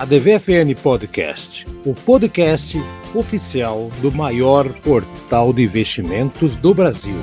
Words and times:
a 0.00 0.06
DVFN 0.06 0.74
Podcast, 0.82 1.66
o 1.84 1.92
podcast 1.92 2.78
oficial 3.14 3.90
do 4.00 4.10
maior 4.10 4.66
portal 4.80 5.52
de 5.52 5.62
investimentos 5.64 6.56
do 6.56 6.72
Brasil. 6.72 7.18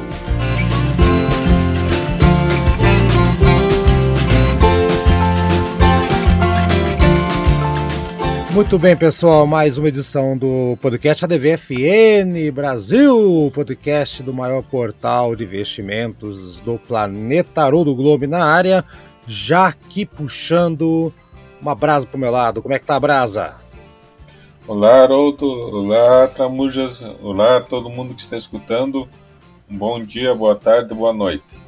Muito 8.54 8.78
bem, 8.78 8.96
pessoal, 8.96 9.48
mais 9.48 9.80
uma 9.80 9.88
edição 9.88 10.38
do 10.38 10.78
podcast 10.80 11.26
ADVFN 11.26 12.52
Brasil, 12.54 13.52
podcast 13.56 14.22
do 14.22 14.32
maior 14.32 14.62
portal 14.62 15.36
de 15.36 15.46
investimentos 15.46 16.62
do 16.62 16.78
planeta 16.78 17.68
ou 17.70 17.84
do 17.84 17.96
globo 17.96 18.28
na 18.28 18.46
área, 18.46 18.86
já 19.28 19.66
aqui 19.66 20.06
puxando 20.06 21.12
uma 21.62 21.76
brasa 21.76 22.06
pro 22.06 22.18
meu 22.18 22.32
lado. 22.32 22.62
Como 22.62 22.74
é 22.74 22.80
que 22.80 22.86
tá 22.86 22.96
a 22.96 23.00
brasa? 23.00 23.56
Olá, 24.68 25.04
Haroldo. 25.04 25.46
Olá, 25.46 26.28
Tramujas. 26.28 27.04
Olá, 27.22 27.62
todo 27.62 27.90
mundo 27.90 28.14
que 28.14 28.22
está 28.22 28.36
escutando. 28.36 29.08
Um 29.70 29.78
bom 29.78 30.04
dia, 30.04 30.34
boa 30.34 30.56
tarde, 30.56 30.94
boa 30.94 31.14
noite 31.14 31.68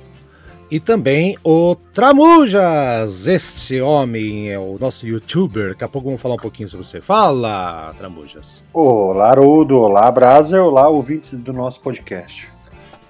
e 0.71 0.79
também 0.79 1.35
o 1.43 1.75
Tramujas. 1.93 3.27
Esse 3.27 3.81
homem 3.81 4.49
é 4.49 4.59
o 4.59 4.77
nosso 4.79 5.07
youtuber. 5.07 5.69
Daqui 5.69 5.83
a 5.83 5.87
pouco 5.87 6.07
vamos 6.07 6.21
falar 6.21 6.35
um 6.35 6.39
pouquinho 6.39 6.69
sobre 6.69 6.85
você. 6.85 7.01
Fala, 7.01 7.93
Tramujas. 7.97 8.63
Olá, 8.71 9.33
Rudo. 9.33 9.79
Olá, 9.79 10.11
Brasa. 10.11 10.61
Olá, 10.61 10.87
ouvintes 10.87 11.37
do 11.39 11.51
nosso 11.51 11.81
podcast. 11.81 12.51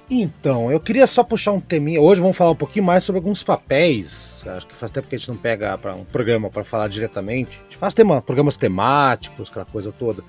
Então, 0.09 0.72
eu 0.72 0.80
queria 0.80 1.05
só 1.05 1.23
puxar 1.23 1.52
um 1.52 1.59
teminha. 1.59 2.02
Hoje 2.02 2.20
vamos 2.20 2.36
falar 2.36 2.52
um 2.52 2.55
pouquinho 2.55 2.86
mais 2.86 3.04
sobre 3.04 3.20
alguns 3.20 3.44
papéis. 3.44 4.44
Acho 4.48 4.66
que 4.66 4.73
faz 4.73 4.91
tempo 4.91 5.08
que 5.08 5.16
a 5.16 5.18
gente 5.20 5.30
não 5.30 5.38
pega 5.38 5.77
para 5.77 5.94
um 5.94 6.04
programa 6.04 6.49
para 6.49 6.63
falar 6.63 6.88
diretamente. 6.88 7.59
A 7.59 7.63
gente 7.63 7.77
faz 7.77 7.94
tema, 7.94 8.20
programas 8.20 8.58
temáticos, 8.58 9.49
aquela 9.49 9.66
coisa 9.66 9.91
toda. 9.91 10.24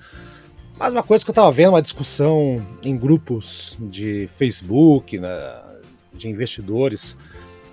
Mas 0.77 0.93
uma 0.93 1.01
coisa 1.01 1.25
que 1.25 1.31
eu 1.31 1.33
estava 1.33 1.51
vendo, 1.51 1.69
uma 1.69 1.81
discussão 1.81 2.63
em 2.83 2.95
grupos 2.95 3.77
de 3.79 4.27
Facebook, 4.27 5.17
né, 5.17 5.61
de 6.13 6.29
investidores, 6.29 7.17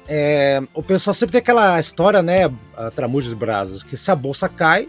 é, 0.09 0.63
o 0.73 0.83
pessoal 0.83 1.13
sempre 1.13 1.33
tem 1.33 1.39
aquela 1.41 1.79
história, 1.79 2.23
né, 2.23 2.51
a 2.75 2.91
tramuja 2.91 3.29
de 3.29 3.35
brasas, 3.35 3.83
que 3.83 3.97
se 3.97 4.11
a 4.11 4.15
bolsa 4.15 4.49
cai, 4.49 4.89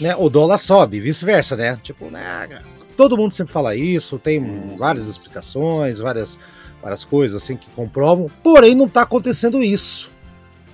né, 0.00 0.16
o 0.16 0.28
dólar 0.28 0.58
sobe, 0.58 0.98
vice-versa, 0.98 1.54
né? 1.54 1.78
Tipo, 1.82 2.10
né, 2.10 2.60
todo 2.96 3.16
mundo 3.16 3.30
sempre 3.30 3.52
fala 3.52 3.76
isso, 3.76 4.18
tem 4.18 4.40
hum. 4.40 4.76
várias 4.76 5.06
explicações, 5.06 5.98
várias, 5.98 6.38
várias 6.86 7.04
coisas 7.04 7.42
assim 7.42 7.56
que 7.56 7.68
comprovam, 7.70 8.30
porém 8.44 8.72
não 8.76 8.86
está 8.86 9.02
acontecendo 9.02 9.60
isso, 9.60 10.12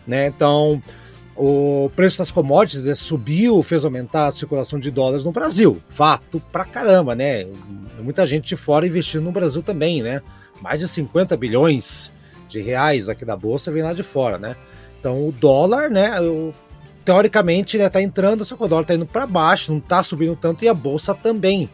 né? 0.07 0.27
Então, 0.27 0.83
o 1.35 1.91
preço 1.97 2.19
das 2.19 2.31
commodities 2.31 2.85
né, 2.85 2.95
subiu, 2.95 3.63
fez 3.63 3.83
aumentar 3.83 4.27
a 4.27 4.31
circulação 4.31 4.79
de 4.79 4.91
dólares 4.91 5.25
no 5.25 5.33
Brasil. 5.33 5.83
Fato 5.89 6.39
pra 6.53 6.67
caramba, 6.67 7.15
né? 7.15 7.47
Muita 7.99 8.27
gente 8.27 8.47
de 8.47 8.57
fora 8.57 8.87
investindo 8.87 9.25
no 9.25 9.33
Brasil 9.33 9.63
também, 9.63 10.03
né? 10.03 10.21
Mais 10.61 10.81
de 10.81 10.87
50 10.87 11.35
bilhões 11.35 12.13
de 12.47 12.61
reais 12.61 13.09
aqui 13.09 13.25
da 13.25 13.35
bolsa 13.35 13.73
vem 13.73 13.83
lá 13.83 13.95
de 13.95 14.03
fora, 14.03 14.37
né? 14.37 14.55
Então 15.01 15.27
o 15.27 15.33
dólar, 15.33 15.89
né, 15.89 16.19
eu, 16.19 16.55
teoricamente, 17.07 17.79
né, 17.79 17.89
tá 17.89 18.03
entrando, 18.03 18.45
só 18.45 18.55
que 18.55 18.63
o 18.63 18.69
dólar 18.69 18.85
tá 18.85 18.95
indo 18.95 19.07
para 19.07 19.27
baixo, 19.27 19.73
não 19.73 19.81
tá 19.81 20.03
subindo 20.03 20.37
tanto 20.37 20.63
e 20.63 20.69
a 20.69 20.75
bolsa 20.75 21.15
também. 21.15 21.71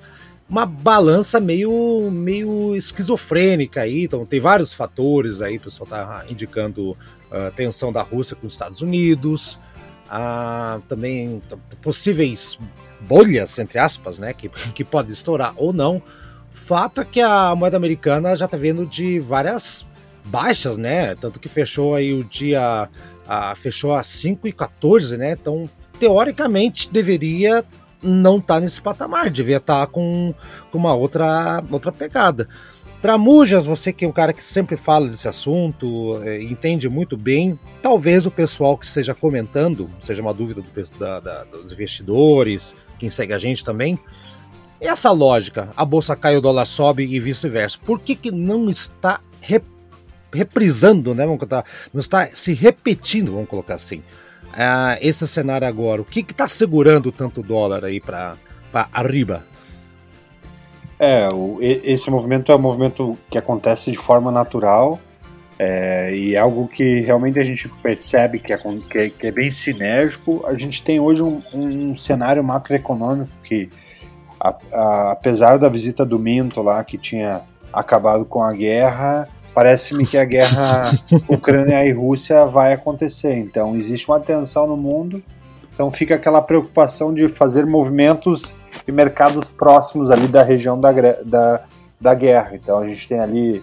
Uma 0.48 0.64
balança 0.64 1.38
meio 1.38 2.10
meio 2.10 2.74
esquizofrênica 2.74 3.82
aí, 3.82 4.04
então 4.04 4.24
tem 4.24 4.40
vários 4.40 4.72
fatores 4.72 5.42
aí, 5.42 5.58
o 5.58 5.60
pessoal 5.60 5.86
tá 5.86 6.24
indicando 6.28 6.96
a 7.30 7.48
uh, 7.48 7.52
tensão 7.52 7.92
da 7.92 8.00
Rússia 8.00 8.34
com 8.34 8.46
os 8.46 8.54
Estados 8.54 8.80
Unidos, 8.80 9.60
uh, 10.06 10.80
também 10.88 11.42
possíveis 11.82 12.58
bolhas, 13.00 13.58
entre 13.58 13.78
aspas, 13.78 14.18
né, 14.18 14.32
que, 14.32 14.48
que 14.48 14.84
pode 14.84 15.12
estourar 15.12 15.52
ou 15.56 15.72
não. 15.72 16.02
Fato 16.50 17.02
é 17.02 17.04
que 17.04 17.20
a 17.20 17.54
moeda 17.54 17.76
americana 17.76 18.34
já 18.34 18.48
tá 18.48 18.56
vendo 18.56 18.84
de 18.84 19.20
várias 19.20 19.86
baixas, 20.28 20.76
né? 20.76 21.14
Tanto 21.14 21.40
que 21.40 21.48
fechou 21.48 21.94
aí 21.94 22.12
o 22.12 22.24
dia. 22.24 22.88
A, 23.26 23.54
fechou 23.54 23.94
a 23.94 24.02
5 24.02 24.48
e 24.48 24.52
14, 24.52 25.16
né? 25.16 25.32
Então, 25.32 25.68
teoricamente, 25.98 26.90
deveria 26.90 27.64
não 28.02 28.40
tá 28.40 28.60
nesse 28.60 28.80
patamar, 28.80 29.30
devia 29.30 29.58
estar 29.58 29.86
tá 29.86 29.86
com, 29.86 30.34
com 30.70 30.78
uma 30.78 30.94
outra, 30.94 31.62
outra 31.70 31.92
pegada. 31.92 32.48
Tramujas, 33.00 33.64
você 33.64 33.92
que 33.92 34.04
é 34.04 34.08
um 34.08 34.12
cara 34.12 34.32
que 34.32 34.42
sempre 34.44 34.76
fala 34.76 35.08
desse 35.08 35.28
assunto, 35.28 36.20
é, 36.24 36.42
entende 36.42 36.88
muito 36.88 37.16
bem, 37.16 37.58
talvez 37.80 38.26
o 38.26 38.30
pessoal 38.30 38.76
que 38.76 38.84
esteja 38.84 39.14
comentando, 39.14 39.88
seja 40.00 40.20
uma 40.20 40.34
dúvida 40.34 40.60
do, 40.60 40.98
da, 40.98 41.20
da, 41.20 41.44
dos 41.44 41.72
investidores, 41.72 42.74
quem 42.98 43.08
segue 43.08 43.32
a 43.32 43.38
gente 43.38 43.64
também, 43.64 43.98
essa 44.80 45.12
lógica, 45.12 45.70
a 45.76 45.84
bolsa 45.84 46.16
cai, 46.16 46.36
o 46.36 46.40
dólar 46.40 46.64
sobe 46.64 47.04
e 47.04 47.20
vice-versa, 47.20 47.78
por 47.84 48.00
que, 48.00 48.16
que 48.16 48.30
não 48.32 48.68
está 48.68 49.20
repetindo? 49.40 49.78
reprisando, 50.32 51.14
né? 51.14 51.24
Vamos 51.24 51.40
contar, 51.40 51.64
não 51.92 52.00
está 52.00 52.28
se 52.34 52.52
repetindo, 52.52 53.32
vamos 53.32 53.48
colocar 53.48 53.74
assim. 53.74 54.02
Uh, 54.58 54.98
esse 55.00 55.24
cenário 55.28 55.68
agora, 55.68 56.02
o 56.02 56.04
que 56.04 56.18
está 56.18 56.48
segurando 56.48 57.12
tanto 57.12 57.44
dólar 57.44 57.84
aí 57.84 58.00
para 58.00 58.36
arriba? 58.92 59.44
É, 60.98 61.28
o, 61.32 61.58
esse 61.60 62.10
movimento 62.10 62.50
é 62.50 62.56
um 62.56 62.58
movimento 62.58 63.16
que 63.30 63.38
acontece 63.38 63.92
de 63.92 63.96
forma 63.96 64.32
natural 64.32 64.98
é, 65.56 66.12
e 66.12 66.34
é 66.34 66.38
algo 66.38 66.66
que 66.66 67.00
realmente 67.00 67.38
a 67.38 67.44
gente 67.44 67.68
percebe 67.82 68.40
que 68.40 68.52
é, 68.52 68.58
que 68.58 68.98
é, 68.98 69.10
que 69.10 69.26
é 69.28 69.30
bem 69.30 69.48
sinérgico. 69.50 70.44
A 70.44 70.56
gente 70.56 70.82
tem 70.82 70.98
hoje 70.98 71.22
um, 71.22 71.40
um 71.54 71.96
cenário 71.96 72.42
macroeconômico 72.42 73.30
que, 73.44 73.68
a, 74.40 74.56
a, 74.72 75.12
apesar 75.12 75.56
da 75.56 75.68
visita 75.68 76.04
do 76.04 76.18
Minto 76.18 76.62
lá, 76.62 76.82
que 76.82 76.98
tinha 76.98 77.42
acabado 77.72 78.24
com 78.24 78.42
a 78.42 78.52
guerra, 78.52 79.28
parece-me 79.58 80.06
que 80.06 80.16
a 80.16 80.24
guerra 80.24 80.88
Ucrânia 81.26 81.84
e 81.84 81.90
Rússia 81.90 82.46
vai 82.46 82.72
acontecer. 82.72 83.34
Então, 83.34 83.76
existe 83.76 84.06
uma 84.06 84.20
tensão 84.20 84.68
no 84.68 84.76
mundo. 84.76 85.20
Então, 85.74 85.90
fica 85.90 86.14
aquela 86.14 86.40
preocupação 86.40 87.12
de 87.12 87.28
fazer 87.28 87.66
movimentos 87.66 88.54
e 88.86 88.92
mercados 88.92 89.50
próximos 89.50 90.12
ali 90.12 90.28
da 90.28 90.44
região 90.44 90.80
da, 90.80 90.92
da, 91.24 91.64
da 92.00 92.14
guerra. 92.14 92.50
Então, 92.54 92.78
a 92.78 92.86
gente 92.86 93.08
tem 93.08 93.18
ali 93.18 93.60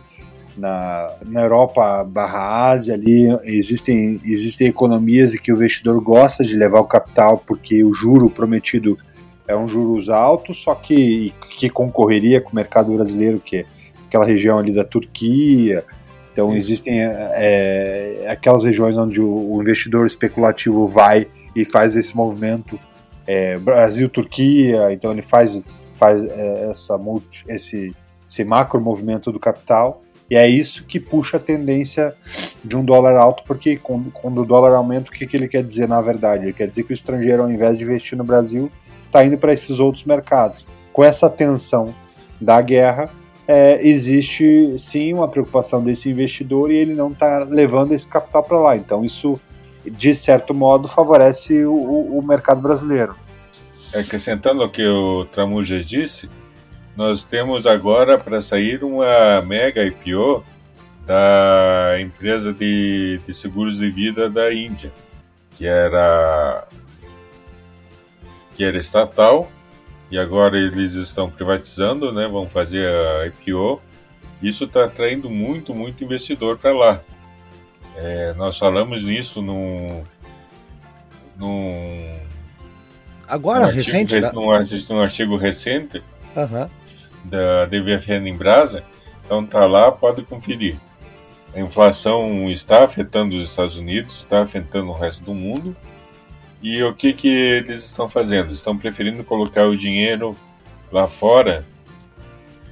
na, 0.57 1.13
na 1.25 1.43
Europa 1.43 2.03
barra 2.03 2.71
Ásia 2.71 2.93
ali 2.93 3.27
existem, 3.43 4.19
existem 4.25 4.67
economias 4.67 5.33
em 5.33 5.37
que 5.37 5.49
o 5.49 5.55
investidor 5.55 6.01
gosta 6.01 6.43
de 6.43 6.57
levar 6.57 6.81
o 6.81 6.85
capital 6.85 7.37
porque 7.37 7.85
o 7.85 7.93
juro 7.93 8.29
prometido 8.29 8.97
é 9.47 9.55
um 9.55 9.67
juros 9.67 10.09
alto, 10.09 10.53
só 10.53 10.75
que 10.75 11.33
que 11.57 11.69
concorreria 11.69 12.41
com 12.41 12.51
o 12.51 12.55
mercado 12.55 12.93
brasileiro 12.93 13.39
que 13.39 13.57
é 13.57 13.65
aquela 14.07 14.25
região 14.25 14.57
ali 14.57 14.73
da 14.73 14.83
Turquia. 14.83 15.83
Então 16.33 16.49
Sim. 16.49 16.55
existem 16.55 16.99
é, 17.01 18.25
aquelas 18.27 18.63
regiões 18.63 18.97
onde 18.97 19.21
o, 19.21 19.53
o, 19.53 19.61
investidor 19.61 20.05
especulativo 20.05 20.87
vai 20.87 21.27
e 21.55 21.63
faz 21.63 21.95
esse 21.95 22.15
movimento 22.15 22.77
é, 23.25 23.57
Brasil-Turquia, 23.57 24.91
então 24.91 25.11
ele 25.11 25.21
faz, 25.21 25.61
faz 25.93 26.23
é, 26.25 26.69
essa 26.69 26.97
multi, 26.97 27.45
esse, 27.47 27.95
esse 28.27 28.43
macro 28.43 28.81
movimento 28.81 29.31
do 29.31 29.39
capital 29.39 30.03
e 30.29 30.35
é 30.35 30.47
isso 30.47 30.85
que 30.85 30.99
puxa 30.99 31.37
a 31.37 31.39
tendência 31.39 32.15
de 32.63 32.75
um 32.75 32.83
dólar 32.83 33.15
alto, 33.15 33.43
porque 33.45 33.77
quando, 33.77 34.11
quando 34.11 34.41
o 34.41 34.45
dólar 34.45 34.73
aumenta, 34.73 35.09
o 35.09 35.13
que, 35.13 35.25
que 35.25 35.37
ele 35.37 35.47
quer 35.47 35.63
dizer 35.63 35.87
na 35.87 36.01
verdade? 36.01 36.45
Ele 36.45 36.53
quer 36.53 36.67
dizer 36.67 36.83
que 36.83 36.91
o 36.91 36.93
estrangeiro, 36.93 37.43
ao 37.43 37.51
invés 37.51 37.77
de 37.77 37.83
investir 37.83 38.17
no 38.17 38.23
Brasil, 38.23 38.71
está 39.05 39.23
indo 39.23 39.37
para 39.37 39.53
esses 39.53 39.79
outros 39.79 40.03
mercados. 40.03 40.65
Com 40.91 41.03
essa 41.03 41.29
tensão 41.29 41.93
da 42.41 42.59
guerra, 42.61 43.09
é, 43.47 43.79
existe 43.87 44.75
sim 44.77 45.13
uma 45.13 45.27
preocupação 45.27 45.83
desse 45.83 46.09
investidor 46.09 46.71
e 46.71 46.75
ele 46.75 46.95
não 46.95 47.11
está 47.11 47.45
levando 47.49 47.93
esse 47.93 48.07
capital 48.07 48.43
para 48.43 48.59
lá. 48.59 48.75
Então, 48.75 49.05
isso, 49.05 49.39
de 49.85 50.15
certo 50.15 50.53
modo, 50.53 50.87
favorece 50.87 51.63
o, 51.65 51.73
o 51.73 52.21
mercado 52.25 52.61
brasileiro. 52.61 53.15
Acrescentando 53.93 54.63
o 54.63 54.69
que 54.69 54.85
o 54.85 55.25
Tramujas 55.25 55.85
disse, 55.87 56.29
nós 56.95 57.21
temos 57.23 57.67
agora 57.67 58.17
para 58.17 58.41
sair 58.41 58.83
uma 58.83 59.41
mega 59.41 59.83
IPO 59.83 60.43
da 61.05 61.97
empresa 61.99 62.51
de, 62.51 63.19
de 63.25 63.33
seguros 63.33 63.77
de 63.77 63.89
vida 63.89 64.29
da 64.29 64.51
Índia, 64.53 64.91
que 65.51 65.65
era 65.67 66.67
que 68.55 68.63
era 68.63 68.77
estatal 68.77 69.51
e 70.11 70.17
agora 70.19 70.57
eles 70.57 70.93
estão 70.93 71.29
privatizando, 71.29 72.11
né? 72.11 72.27
Vão 72.27 72.49
fazer 72.49 72.87
a 72.87 73.27
IPO. 73.27 73.81
Isso 74.41 74.65
está 74.65 74.85
atraindo 74.85 75.29
muito, 75.29 75.73
muito 75.73 76.03
investidor 76.03 76.57
para 76.57 76.73
lá. 76.73 77.01
É, 77.95 78.33
nós 78.33 78.57
falamos 78.57 79.03
nisso 79.03 79.41
num, 79.41 80.03
num 81.37 82.17
agora 83.27 83.67
artigo, 83.67 83.83
recente, 83.83 84.19
né? 84.19 84.31
num, 84.33 84.47
num 84.89 85.01
artigo 85.01 85.35
recente 85.37 86.03
uhum. 86.35 86.69
da 87.23 87.65
DVFN 87.65 88.27
em 88.27 88.35
Brasa. 88.35 88.83
Então 89.25 89.45
tá 89.45 89.65
lá, 89.65 89.91
pode 89.91 90.21
conferir. 90.23 90.75
A 91.53 91.59
inflação 91.61 92.51
está 92.51 92.83
afetando 92.83 93.35
os 93.35 93.43
Estados 93.43 93.77
Unidos, 93.77 94.17
está 94.17 94.41
afetando 94.41 94.89
o 94.89 94.93
resto 94.93 95.23
do 95.23 95.33
mundo 95.33 95.75
E 96.65 96.81
o 96.81 96.95
que, 96.95 97.13
que 97.13 97.27
eles 97.27 97.85
estão 97.85 98.09
fazendo? 98.09 98.51
Estão 98.51 98.75
preferindo 98.75 99.23
colocar 99.23 99.67
o 99.67 99.77
dinheiro 99.77 100.35
lá 100.91 101.05
fora 101.05 101.63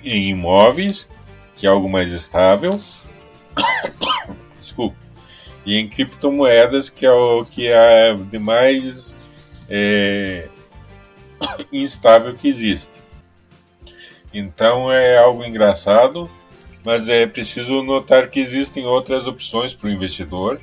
em 0.03 0.29
imóveis, 0.29 1.07
que 1.55 1.67
é 1.67 1.69
algo 1.69 1.87
mais 1.87 2.11
estável. 2.11 2.71
Desculpa. 4.57 4.97
E 5.63 5.77
em 5.77 5.87
criptomoedas, 5.87 6.89
que 6.89 7.05
é 7.05 7.11
o 7.11 7.45
que 7.45 7.67
é 7.67 8.15
de 8.15 8.39
mais 8.39 9.15
é, 9.69 10.47
instável 11.71 12.33
que 12.33 12.47
existe. 12.47 12.99
Então 14.33 14.91
é 14.91 15.19
algo 15.19 15.45
engraçado, 15.45 16.27
mas 16.83 17.09
é 17.09 17.27
preciso 17.27 17.83
notar 17.83 18.27
que 18.27 18.39
existem 18.39 18.87
outras 18.87 19.27
opções 19.27 19.71
para 19.71 19.87
o 19.87 19.91
investidor, 19.91 20.59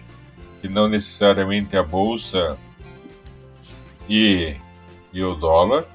que 0.61 0.69
não 0.69 0.89
necessariamente 0.89 1.77
a 1.77 1.83
bolsa 1.85 2.59
e, 4.11 4.55
e 5.13 5.23
o 5.23 5.35
dólar. 5.35 5.87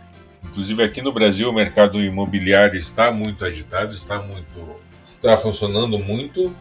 Inclusive 0.46 0.82
aqui 0.82 1.02
no 1.02 1.12
Brasil 1.12 1.50
o 1.50 1.54
mercado 1.54 2.02
imobiliário 2.02 2.78
está 2.78 3.12
muito 3.12 3.44
agitado, 3.44 3.94
está 3.94 4.20
muito 4.20 4.86
está 5.04 5.38
funcionando 5.38 6.00
muito 6.00 6.56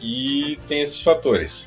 e 0.00 0.58
tem 0.68 0.80
esses 0.80 1.02
fatores. 1.02 1.66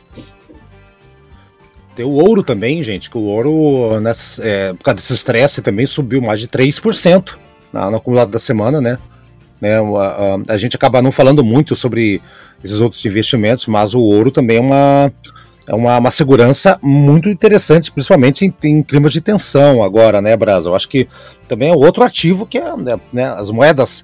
Tem 1.96 2.06
o 2.06 2.12
ouro 2.12 2.42
também, 2.44 2.82
gente, 2.82 3.10
que 3.10 3.18
o 3.18 3.24
ouro, 3.24 4.00
nessa, 4.00 4.42
é, 4.46 4.74
por 4.74 4.84
causa 4.84 4.96
desse 4.96 5.14
estresse, 5.14 5.62
também 5.62 5.86
subiu 5.86 6.22
mais 6.22 6.40
de 6.40 6.48
3% 6.48 7.36
na, 7.74 7.92
no 7.92 7.98
acumulado 7.98 8.32
da 8.32 8.40
semana, 8.40 8.80
né? 8.80 8.98
né 9.60 9.78
a, 9.78 9.82
a, 9.82 10.54
a, 10.54 10.58
gente 10.58 10.78
acaba 10.78 11.02
não 11.02 11.12
falando 11.12 11.44
muito 11.44 11.76
sobre 11.76 12.22
esses 12.64 12.80
outros 12.80 13.04
investimentos, 13.04 13.68
mas 13.68 13.94
o 13.94 14.00
ouro 14.00 14.32
também 14.32 14.58
é 14.58 14.62
uma, 14.62 15.12
é 15.68 15.76
uma, 15.76 15.98
uma 15.98 16.12
segurança 16.12 16.80
muito 16.82 17.30
interessante, 17.30 17.92
principalmente 17.92 18.46
em, 18.46 18.54
em, 18.68 18.84
climas 18.84 19.14
de 19.14 19.22
tensão 19.22 19.84
agora, 19.84 20.22
né, 20.22 20.36
Brasa? 20.36 20.70
Eu 20.70 20.76
acho 20.76 20.90
que 20.90 21.08
também 21.48 21.70
é 21.70 21.76
outro 21.76 22.04
ativo 22.04 22.46
que 22.46 22.58
é 22.58 22.76
né, 22.76 23.00
né 23.14 23.26
as 23.30 23.52
moedas, 23.52 24.04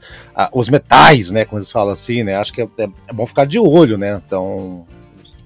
os 0.53 0.69
metais, 0.69 1.31
né, 1.31 1.45
como 1.45 1.59
eles 1.59 1.71
falam 1.71 1.93
assim, 1.93 2.23
né? 2.23 2.35
Acho 2.35 2.53
que 2.53 2.61
é, 2.61 2.67
é, 2.77 2.89
é 3.07 3.13
bom 3.13 3.25
ficar 3.25 3.45
de 3.45 3.59
olho, 3.59 3.97
né? 3.97 4.21
Então, 4.25 4.85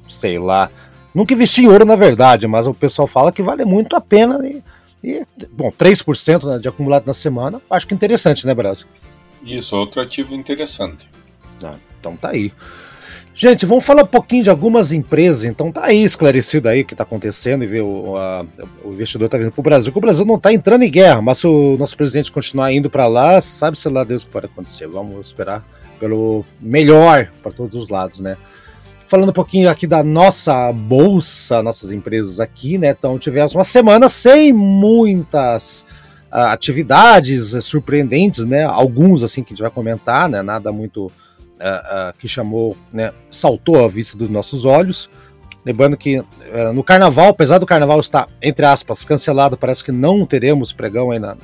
sei 0.08 0.38
lá 0.38 0.69
Nunca 1.13 1.34
investi 1.34 1.63
em 1.63 1.68
ouro, 1.68 1.86
na 1.86 1.96
verdade, 1.96 2.48
mas 2.48 2.66
o 2.66 2.74
pessoal 2.74 3.08
fala 3.08 3.31
que 3.31 3.44
vale 3.44 3.66
muito 3.66 3.96
a 3.96 4.02
pena. 4.02 4.40
E, 4.48 4.63
e 5.04 5.25
bom, 5.52 5.72
3% 5.72 6.44
né, 6.46 6.60
de 6.60 6.68
acumulado 6.68 7.06
na 7.06 7.13
semana, 7.13 7.62
acho 7.69 7.88
que 7.88 7.94
interessante, 7.94 8.48
né, 8.48 8.54
Brasil? 8.54 8.88
Isso, 9.44 9.75
outro 9.75 10.02
ativo 10.02 10.34
interessante. 10.36 11.10
Ah, 11.63 11.75
então 12.00 12.16
tá 12.16 12.30
aí. 12.30 12.54
Gente, 13.33 13.66
vamos 13.66 13.86
falar 13.86 14.04
um 14.04 14.07
pouquinho 14.07 14.44
de 14.44 14.50
algumas 14.50 14.92
empresas. 14.92 15.45
Então 15.45 15.72
tá 15.72 15.86
aí 15.86 16.04
esclarecido 16.04 16.68
aí 16.68 16.81
o 16.81 16.86
que 16.86 16.94
está 16.94 17.04
acontecendo 17.04 17.63
e 17.63 17.68
ver 17.68 17.81
o, 17.81 18.18
a, 18.18 18.45
o 18.83 18.92
investidor 18.92 19.25
está 19.25 19.38
vindo 19.38 19.51
para 19.51 19.60
o 19.60 19.63
Brasil. 19.63 19.92
Que 19.92 19.98
o 19.98 20.01
Brasil 20.01 20.25
não 20.25 20.36
está 20.36 20.51
entrando 20.51 20.83
em 20.83 20.92
guerra, 20.92 21.22
mas 21.22 21.38
se 21.38 21.48
o 21.48 21.78
nosso 21.78 21.95
presidente 21.95 22.31
continuar 22.31 22.74
indo 22.74 22.89
para 22.89 23.07
lá, 23.07 23.39
sabe 23.39 23.80
se 23.80 23.88
lá 23.88 24.04
Deus 24.04 24.24
o 24.24 24.25
que 24.25 24.33
pode 24.33 24.48
acontecer. 24.48 24.86
Vamos 24.88 25.28
esperar 25.28 25.66
pelo 26.00 26.44
melhor 26.60 27.30
para 27.42 27.51
todos 27.51 27.75
os 27.75 27.88
lados, 27.88 28.19
né? 28.19 28.36
Falando 29.07 29.30
um 29.30 29.34
pouquinho 29.34 29.69
aqui 29.69 29.88
da 29.88 30.04
nossa 30.04 30.72
bolsa, 30.72 31.63
nossas 31.63 31.92
empresas 31.92 32.39
aqui, 32.39 32.77
né? 32.77 32.89
Então 32.89 33.18
tivemos 33.18 33.56
uma 33.56 33.63
semana 33.63 34.10
sem 34.10 34.51
muitas 34.51 35.86
uh, 36.31 36.48
atividades 36.48 37.51
surpreendentes, 37.63 38.44
né? 38.45 38.66
Alguns 38.66 39.24
assim 39.24 39.42
que 39.42 39.54
a 39.54 39.56
gente 39.56 39.62
vai 39.62 39.72
comentar, 39.72 40.27
né? 40.27 40.42
Nada 40.42 40.72
muito 40.72 41.12
uh, 41.62 42.18
que 42.18 42.28
chamou, 42.28 42.75
né? 42.92 43.13
Saltou 43.30 43.84
à 43.84 43.88
vista 43.88 44.18
dos 44.18 44.30
nossos 44.30 44.66
olhos. 44.66 45.10
Lembrando 45.63 45.96
que 45.96 46.24
no 46.74 46.84
carnaval, 46.84 47.28
apesar 47.28 47.60
do 47.60 47.68
carnaval 47.68 48.00
estar, 48.00 48.28
entre 48.42 48.66
aspas, 48.66 49.06
cancelado, 49.06 49.56
parece 49.56 49.84
que 49.84 49.92
não 49.92 50.25
teremos 50.25 50.74
pregão 50.74 51.12
ainda 51.12 51.38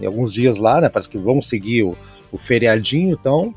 em 0.00 0.06
alguns 0.06 0.32
dias 0.32 0.56
lá, 0.56 0.80
né? 0.80 0.88
Parece 0.88 1.08
que 1.08 1.16
vão 1.16 1.40
seguir 1.40 1.84
o, 1.84 1.96
o 2.32 2.36
feriadinho, 2.36 3.12
então. 3.12 3.54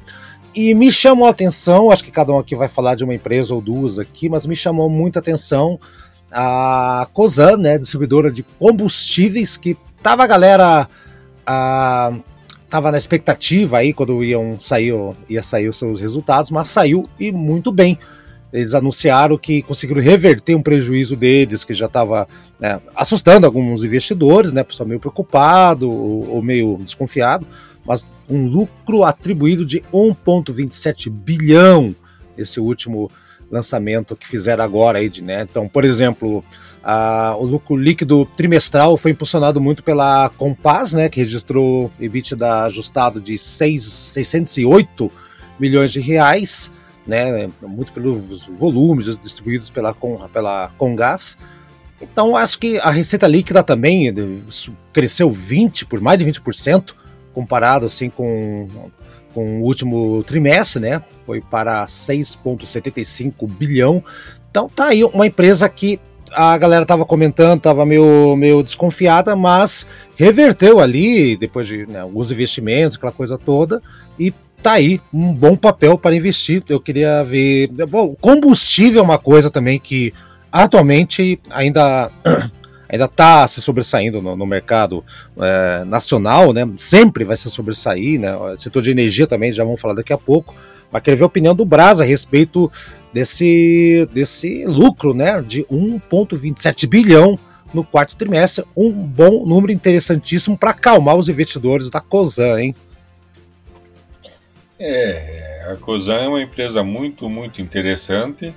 E 0.53 0.75
me 0.75 0.91
chamou 0.91 1.27
a 1.27 1.31
atenção, 1.31 1.89
acho 1.89 2.03
que 2.03 2.11
cada 2.11 2.31
um 2.31 2.37
aqui 2.37 2.55
vai 2.55 2.67
falar 2.67 2.93
de 2.93 3.03
uma 3.03 3.15
empresa 3.15 3.55
ou 3.55 3.61
duas 3.61 3.97
aqui, 3.97 4.29
mas 4.29 4.45
me 4.45 4.55
chamou 4.55 4.87
muita 4.87 5.17
atenção 5.17 5.79
a 6.31 7.07
Cosan, 7.13 7.57
né, 7.57 7.77
distribuidora 7.77 8.31
de 8.31 8.43
combustíveis, 8.43 9.57
que 9.57 9.77
tava 10.01 10.23
a 10.23 10.27
galera 10.27 10.87
a, 11.45 12.11
tava 12.73 12.91
na 12.91 12.97
expectativa 12.97 13.77
aí 13.77 13.93
quando 13.93 14.23
iam 14.23 14.59
sair, 14.59 14.95
ia 15.29 15.43
sair 15.43 15.69
os 15.69 15.77
seus 15.77 16.01
resultados, 16.01 16.49
mas 16.49 16.69
saiu 16.69 17.07
e 17.19 17.31
muito 17.31 17.71
bem. 17.71 17.99
Eles 18.51 18.73
anunciaram 18.73 19.37
que 19.37 19.61
conseguiram 19.61 20.01
reverter 20.01 20.55
um 20.55 20.61
prejuízo 20.63 21.15
deles 21.15 21.63
que 21.63 21.75
já 21.75 21.85
estava 21.85 22.27
né, 22.59 22.81
assustando 22.95 23.45
alguns 23.45 23.83
investidores, 23.83 24.53
né, 24.53 24.63
pessoal 24.63 24.87
meio 24.87 24.99
preocupado 24.99 25.87
ou, 25.87 26.31
ou 26.31 26.41
meio 26.41 26.79
desconfiado 26.83 27.45
mas 27.85 28.07
um 28.29 28.47
lucro 28.47 29.03
atribuído 29.03 29.65
de 29.65 29.81
1,27 29.93 31.09
bilhão, 31.09 31.93
esse 32.37 32.59
último 32.59 33.11
lançamento 33.51 34.15
que 34.15 34.25
fizeram 34.25 34.63
agora 34.63 34.99
aí, 34.99 35.09
de, 35.09 35.21
né? 35.21 35.41
Então, 35.41 35.67
por 35.67 35.83
exemplo, 35.83 36.43
a, 36.83 37.35
o 37.37 37.45
lucro 37.45 37.77
líquido 37.77 38.25
trimestral 38.35 38.97
foi 38.97 39.11
impulsionado 39.11 39.61
muito 39.61 39.81
pela 39.81 40.29
Compass, 40.37 40.93
né, 40.93 41.07
que 41.07 41.19
registrou 41.19 41.89
EBITDA 41.99 42.63
ajustado 42.63 43.21
de 43.21 43.37
6, 43.37 43.83
608 43.83 45.09
milhões 45.57 45.91
de 45.91 46.01
reais, 46.01 46.73
né, 47.07 47.49
muito 47.61 47.93
pelos 47.93 48.45
volumes 48.47 49.17
distribuídos 49.17 49.69
pela, 49.69 49.95
pela 50.33 50.71
Congás. 50.77 51.37
Então, 52.01 52.35
acho 52.35 52.59
que 52.59 52.77
a 52.79 52.89
receita 52.89 53.27
líquida 53.27 53.63
também 53.63 54.09
eh, 54.09 54.13
cresceu 54.91 55.31
20, 55.31 55.85
por 55.85 56.01
mais 56.01 56.19
de 56.19 56.25
20%, 56.25 56.93
comparado 57.33 57.85
assim 57.85 58.09
com, 58.09 58.67
com 59.33 59.61
o 59.61 59.63
último 59.63 60.21
trimestre, 60.23 60.81
né? 60.81 61.01
Foi 61.25 61.39
para 61.39 61.85
6,75 61.85 63.47
bilhão. 63.47 64.03
Então 64.51 64.67
tá 64.67 64.87
aí 64.89 65.03
uma 65.03 65.25
empresa 65.25 65.67
que 65.69 65.99
a 66.33 66.57
galera 66.57 66.85
tava 66.85 67.05
comentando, 67.05 67.61
tava 67.61 67.85
meio, 67.85 68.35
meio 68.35 68.63
desconfiada, 68.63 69.35
mas 69.35 69.87
reverteu 70.15 70.79
ali, 70.79 71.37
depois 71.37 71.67
de 71.67 71.85
né, 71.85 72.01
alguns 72.01 72.31
investimentos, 72.31 72.97
aquela 72.97 73.11
coisa 73.11 73.37
toda, 73.37 73.81
e 74.19 74.33
tá 74.61 74.73
aí 74.73 75.01
um 75.13 75.33
bom 75.33 75.55
papel 75.55 75.97
para 75.97 76.15
investir. 76.15 76.63
Eu 76.67 76.79
queria 76.79 77.23
ver. 77.23 77.67
Bom, 77.89 78.15
combustível 78.19 79.01
é 79.01 79.03
uma 79.03 79.19
coisa 79.19 79.51
também 79.51 79.79
que 79.79 80.13
atualmente 80.51 81.39
ainda 81.49 82.09
ainda 82.87 83.05
está 83.05 83.47
se 83.47 83.61
sobressaindo 83.61 84.21
no, 84.21 84.35
no 84.35 84.45
mercado 84.45 85.03
é, 85.39 85.83
nacional, 85.83 86.53
né? 86.53 86.67
Sempre 86.77 87.23
vai 87.23 87.35
se 87.35 87.49
sobressair, 87.49 88.19
né? 88.19 88.35
O 88.35 88.57
setor 88.57 88.83
de 88.83 88.91
energia 88.91 89.27
também, 89.27 89.51
já 89.51 89.63
vamos 89.63 89.81
falar 89.81 89.95
daqui 89.95 90.13
a 90.13 90.17
pouco. 90.17 90.55
Mas 90.93 91.01
queria 91.01 91.17
ver 91.17 91.23
a 91.23 91.27
opinião 91.27 91.55
do 91.55 91.65
Braz 91.65 91.99
a 91.99 92.03
respeito 92.03 92.71
desse, 93.11 94.07
desse 94.13 94.63
lucro, 94.65 95.13
né? 95.13 95.41
De 95.41 95.65
1,27 95.65 96.87
bilhão 96.87 97.39
no 97.73 97.83
quarto 97.83 98.15
trimestre. 98.15 98.63
Um 98.77 98.91
bom 98.91 99.43
número 99.43 99.73
interessantíssimo 99.73 100.55
para 100.55 100.69
acalmar 100.69 101.15
os 101.15 101.27
investidores 101.27 101.89
da 101.89 101.99
COSAN, 101.99 102.61
hein? 102.61 102.75
É, 104.79 105.65
a 105.71 105.75
COSAN 105.77 106.17
é 106.17 106.27
uma 106.27 106.41
empresa 106.41 106.83
muito, 106.83 107.27
muito 107.27 107.59
interessante 107.59 108.53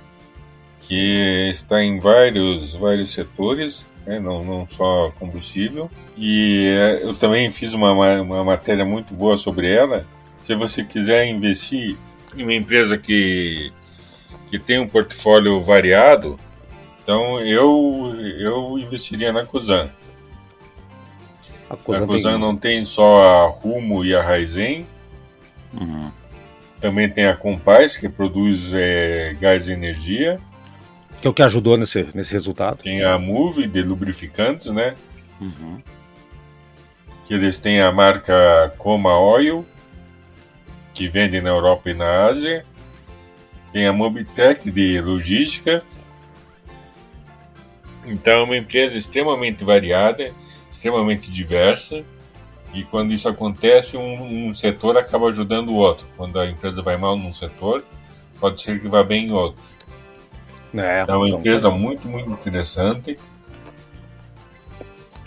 que 0.79 1.49
está 1.51 1.83
em 1.83 1.99
vários, 1.99 2.75
vários 2.75 3.11
setores 3.11 3.89
né, 4.07 4.19
não, 4.19 4.43
não 4.43 4.65
só 4.65 5.11
combustível. 5.19 5.91
E 6.15 6.67
é, 6.69 7.03
eu 7.03 7.13
também 7.13 7.51
fiz 7.51 7.73
uma, 7.73 7.91
uma 8.21 8.43
matéria 8.43 8.85
muito 8.85 9.13
boa 9.13 9.37
sobre 9.37 9.69
ela. 9.69 10.05
Se 10.39 10.55
você 10.55 10.83
quiser 10.83 11.27
investir 11.27 11.97
uma 12.35 12.53
empresa 12.53 12.97
que, 12.97 13.71
que 14.49 14.59
tem 14.59 14.79
um 14.79 14.87
portfólio 14.87 15.59
variado, 15.61 16.39
então 17.03 17.39
eu, 17.39 18.15
eu 18.39 18.77
investiria 18.77 19.31
na 19.31 19.45
Cosan. 19.45 19.89
A 21.69 21.75
Cosan, 21.75 22.03
a 22.03 22.07
Cosan 22.07 22.31
tem... 22.31 22.39
não 22.39 22.55
tem 22.55 22.85
só 22.85 23.23
a 23.23 23.49
Rumo 23.49 24.03
e 24.03 24.15
a 24.15 24.21
Raizen. 24.21 24.85
Uhum. 25.73 26.11
Também 26.79 27.09
tem 27.09 27.27
a 27.27 27.35
Compaz, 27.35 27.97
que 27.97 28.07
produz 28.07 28.73
é, 28.73 29.35
gás 29.39 29.67
e 29.67 29.71
energia. 29.71 30.39
Que 31.21 31.27
é 31.27 31.29
o 31.29 31.33
que 31.33 31.41
ajudou 31.41 31.77
nesse, 31.77 32.07
nesse 32.13 32.31
resultado. 32.33 32.83
Tem 32.83 33.03
a 33.03 33.17
Move 33.17 33.67
de 33.67 33.81
lubrificantes, 33.81 34.67
né? 34.67 34.95
Uhum. 35.41 35.81
Que 37.25 37.33
eles 37.33 37.57
têm 37.57 37.81
a 37.81 37.91
marca 37.91 38.73
Coma 38.77 39.19
Oil, 39.19 39.65
que 40.97 41.07
vende 41.07 41.39
na 41.39 41.51
Europa 41.51 41.91
e 41.91 41.93
na 41.93 42.25
Ásia. 42.25 42.65
Tem 43.71 43.85
a 43.85 43.93
Mobitech 43.93 44.71
de 44.71 44.99
logística. 44.99 45.83
Então 48.03 48.33
é 48.33 48.43
uma 48.43 48.57
empresa 48.57 48.97
extremamente 48.97 49.63
variada, 49.63 50.33
extremamente 50.71 51.29
diversa. 51.29 52.03
E 52.73 52.83
quando 52.83 53.13
isso 53.13 53.29
acontece, 53.29 53.95
um, 53.95 54.47
um, 54.47 54.53
setor 54.55 54.97
acaba 54.97 55.27
ajudando 55.29 55.69
o 55.69 55.75
outro. 55.75 56.07
Quando 56.17 56.39
a 56.39 56.47
empresa 56.47 56.81
vai 56.81 56.97
mal 56.97 57.15
num 57.15 57.31
setor, 57.31 57.83
pode 58.39 58.59
ser 58.59 58.81
que 58.81 58.87
vá 58.87 59.03
bem 59.03 59.27
em 59.27 59.31
outro. 59.31 59.61
É, 60.73 61.05
é 61.07 61.15
uma 61.15 61.27
então, 61.27 61.39
empresa 61.39 61.69
tá. 61.69 61.75
muito, 61.75 62.07
muito 62.07 62.31
interessante. 62.31 63.19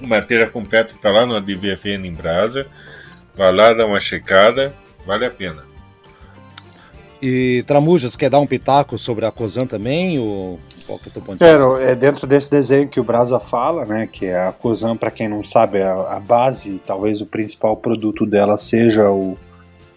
matéria 0.01 0.51
completa 0.51 0.95
está 0.95 1.11
lá 1.11 1.25
no 1.25 1.37
ADVFN 1.37 2.07
em 2.07 2.13
Brasa. 2.13 2.67
Vai 3.37 3.55
lá, 3.55 3.73
dá 3.73 3.87
uma 3.87 4.01
checada, 4.01 4.75
vale 5.07 5.25
a 5.27 5.31
pena. 5.31 5.71
E 7.23 7.63
Tramujas, 7.67 8.17
quer 8.17 8.31
dar 8.31 8.41
um 8.41 8.47
pitaco 8.47 8.97
sobre 8.97 9.27
a 9.27 9.31
Cosan 9.31 9.67
também? 9.67 10.19
Ou 10.19 10.59
qual 10.87 10.99
que 10.99 11.09
é 11.09 11.11
o 11.11 11.13
teu 11.13 11.23
ponto 11.23 11.35
de 11.35 11.45
Quero, 11.45 11.77
é 11.77 11.95
dentro 11.95 12.27
desse 12.27 12.51
desenho 12.51 12.89
que 12.89 12.99
o 12.99 13.05
Brasa 13.05 13.39
fala, 13.39 13.85
né? 13.85 14.09
Que 14.11 14.27
é 14.27 14.49
a 14.49 14.53
Cosan, 14.53 14.97
para 14.97 15.11
quem 15.11 15.29
não 15.29 15.45
sabe, 15.45 15.79
é 15.79 15.85
a, 15.85 16.17
a 16.17 16.21
base, 16.21 16.81
talvez 16.87 17.21
o 17.21 17.27
principal 17.27 17.77
produto 17.77 18.25
dela 18.25 18.57
seja 18.57 19.11
o, 19.11 19.37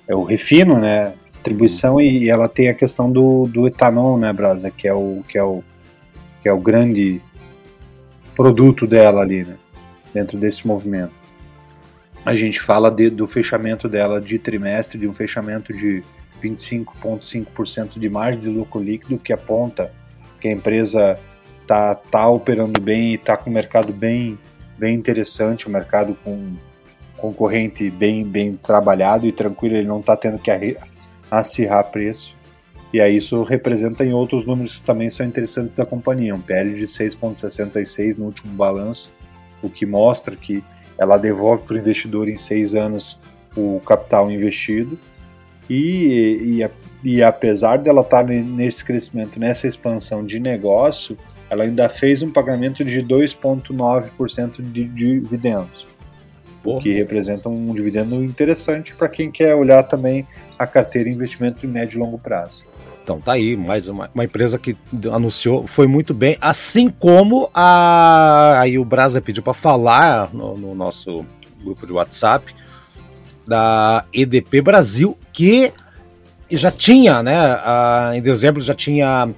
é 0.05 0.13
o 0.13 0.23
refino, 0.23 0.77
né? 0.77 1.13
Distribuição 1.29 1.99
e, 2.01 2.25
e 2.25 2.29
ela 2.29 2.49
tem 2.49 2.67
a 2.67 2.73
questão 2.73 3.09
do, 3.09 3.47
do 3.47 3.67
etanol, 3.67 4.17
né, 4.17 4.33
Brasa? 4.33 4.69
Que 4.69 4.87
é 4.87 4.93
o 4.93 5.23
que 5.27 5.37
é 5.37 5.43
o 5.43 5.63
que 6.41 6.49
é 6.49 6.53
o 6.53 6.59
grande 6.59 7.21
produto 8.35 8.85
dela 8.85 9.21
ali, 9.21 9.45
né? 9.45 9.55
Dentro 10.13 10.37
desse 10.37 10.67
movimento. 10.67 11.22
A 12.25 12.35
gente 12.35 12.61
fala 12.61 12.89
de, 12.89 13.09
do 13.09 13.27
fechamento 13.27 13.89
dela 13.89 14.21
de 14.21 14.39
trimestre, 14.39 14.97
de 14.97 15.07
um 15.07 15.13
fechamento 15.13 15.73
de 15.73 16.01
25,5% 16.41 17.99
de 17.99 18.09
margem 18.09 18.41
de 18.41 18.49
lucro 18.49 18.81
líquido, 18.81 19.17
que 19.17 19.33
aponta 19.33 19.91
que 20.39 20.47
a 20.47 20.51
empresa 20.51 21.19
está 21.61 21.95
tá 21.95 22.29
operando 22.29 22.79
bem 22.79 23.11
e 23.11 23.15
está 23.15 23.35
com 23.35 23.49
um 23.49 23.53
mercado 23.53 23.91
bem, 23.91 24.37
bem 24.77 24.95
interessante, 24.95 25.67
um 25.67 25.71
mercado 25.71 26.17
com 26.23 26.55
concorrente 27.17 27.89
bem, 27.89 28.25
bem 28.25 28.57
trabalhado 28.57 29.25
e 29.25 29.31
tranquilo, 29.31 29.75
ele 29.75 29.87
não 29.87 30.01
está 30.01 30.15
tendo 30.15 30.37
que 30.37 30.77
acirrar 31.31 31.89
preço. 31.89 32.35
E 32.91 32.99
aí 32.99 33.15
isso 33.15 33.41
representa 33.43 34.05
em 34.05 34.13
outros 34.13 34.45
números 34.45 34.79
que 34.79 34.85
também 34.85 35.09
são 35.09 35.25
interessantes 35.25 35.73
da 35.73 35.85
companhia, 35.85 36.35
um 36.35 36.41
PL 36.41 36.73
de 36.73 36.83
6,66 36.83 38.17
no 38.17 38.25
último 38.25 38.53
balanço, 38.53 39.11
o 39.61 39.69
que 39.69 39.85
mostra 39.85 40.35
que 40.35 40.63
ela 40.97 41.17
devolve 41.17 41.63
para 41.63 41.75
o 41.75 41.77
investidor 41.77 42.27
em 42.29 42.35
seis 42.35 42.75
anos 42.75 43.19
o 43.55 43.79
capital 43.85 44.31
investido 44.31 44.97
e, 45.69 46.61
e, 46.61 46.69
e 47.03 47.23
apesar 47.23 47.77
dela 47.77 48.01
estar 48.01 48.23
tá 48.23 48.33
nesse 48.33 48.83
crescimento, 48.83 49.39
nessa 49.39 49.67
expansão 49.67 50.25
de 50.25 50.39
negócio, 50.39 51.17
ela 51.49 51.63
ainda 51.63 51.87
fez 51.87 52.21
um 52.21 52.31
pagamento 52.31 52.83
de 52.83 53.01
2,9% 53.03 54.61
de 54.61 54.85
dividendos. 54.85 55.87
O 56.63 56.79
que 56.79 56.93
representa 56.93 57.49
um 57.49 57.73
dividendo 57.73 58.23
interessante 58.23 58.95
para 58.95 59.09
quem 59.09 59.29
quer 59.29 59.53
olhar 59.53 59.83
também 59.83 60.25
a 60.57 60.65
carteira 60.65 61.09
de 61.09 61.15
investimento 61.15 61.65
em 61.65 61.69
médio 61.69 61.97
e 61.97 61.99
longo 61.99 62.17
prazo. 62.17 62.63
Então 63.03 63.19
tá 63.19 63.33
aí, 63.33 63.57
mais 63.57 63.89
uma, 63.89 64.09
uma 64.15 64.23
empresa 64.23 64.57
que 64.57 64.77
anunciou, 65.11 65.67
foi 65.67 65.87
muito 65.87 66.13
bem, 66.13 66.37
assim 66.39 66.87
como 66.87 67.49
a 67.53 68.61
aí 68.61 68.79
o 68.79 68.85
Brasa 68.85 69.19
pediu 69.19 69.43
para 69.43 69.53
falar 69.53 70.29
no, 70.33 70.57
no, 70.57 70.73
nosso 70.73 71.25
grupo 71.61 71.85
de 71.85 71.91
WhatsApp 71.91 72.55
da 73.45 74.05
EDP 74.13 74.61
Brasil, 74.61 75.17
que 75.33 75.73
já 76.49 76.71
tinha, 76.71 77.21
né, 77.21 77.59
em 78.15 78.21
dezembro 78.21 78.61
já 78.61 78.73
tinha 78.73 79.29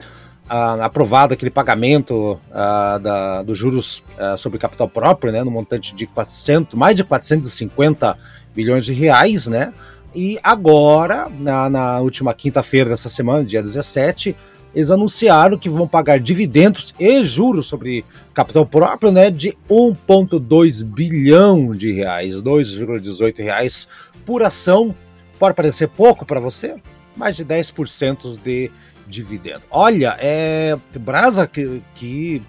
aprovado 0.47 1.33
aquele 1.33 1.49
pagamento 1.49 2.39
da, 2.51 3.41
dos 3.41 3.57
juros 3.57 4.03
sobre 4.37 4.59
capital 4.59 4.87
próprio, 4.87 5.31
né, 5.31 5.43
no 5.43 5.49
montante 5.49 5.95
de 5.95 6.05
400, 6.05 6.77
mais 6.77 6.95
de 6.95 7.03
450 7.03 8.15
bilhões 8.53 8.85
de 8.85 8.93
reais, 8.93 9.47
né, 9.47 9.73
e 10.15 10.39
agora, 10.41 11.29
na, 11.29 11.69
na 11.69 11.99
última 11.99 12.33
quinta-feira 12.33 12.89
dessa 12.89 13.09
semana, 13.09 13.43
dia 13.43 13.61
17, 13.61 14.35
eles 14.73 14.89
anunciaram 14.89 15.57
que 15.57 15.69
vão 15.69 15.87
pagar 15.87 16.19
dividendos 16.19 16.95
e 16.99 17.23
juros 17.23 17.67
sobre 17.67 18.05
capital 18.33 18.65
próprio 18.65 19.11
né, 19.11 19.29
de 19.29 19.53
1,2 19.69 20.83
bilhão 20.83 21.73
de 21.73 21.91
reais, 21.91 22.35
2,18 22.35 23.43
reais 23.43 23.87
por 24.25 24.41
ação. 24.41 24.95
Pode 25.37 25.55
parecer 25.55 25.87
pouco 25.89 26.25
para 26.25 26.39
você? 26.39 26.75
Mais 27.15 27.35
de 27.35 27.45
10% 27.45 28.39
de 28.41 28.71
dividendo. 29.07 29.61
Olha, 29.69 30.17
é 30.19 30.77
Brasa 30.99 31.45
que, 31.45 31.81
que, 31.93 32.41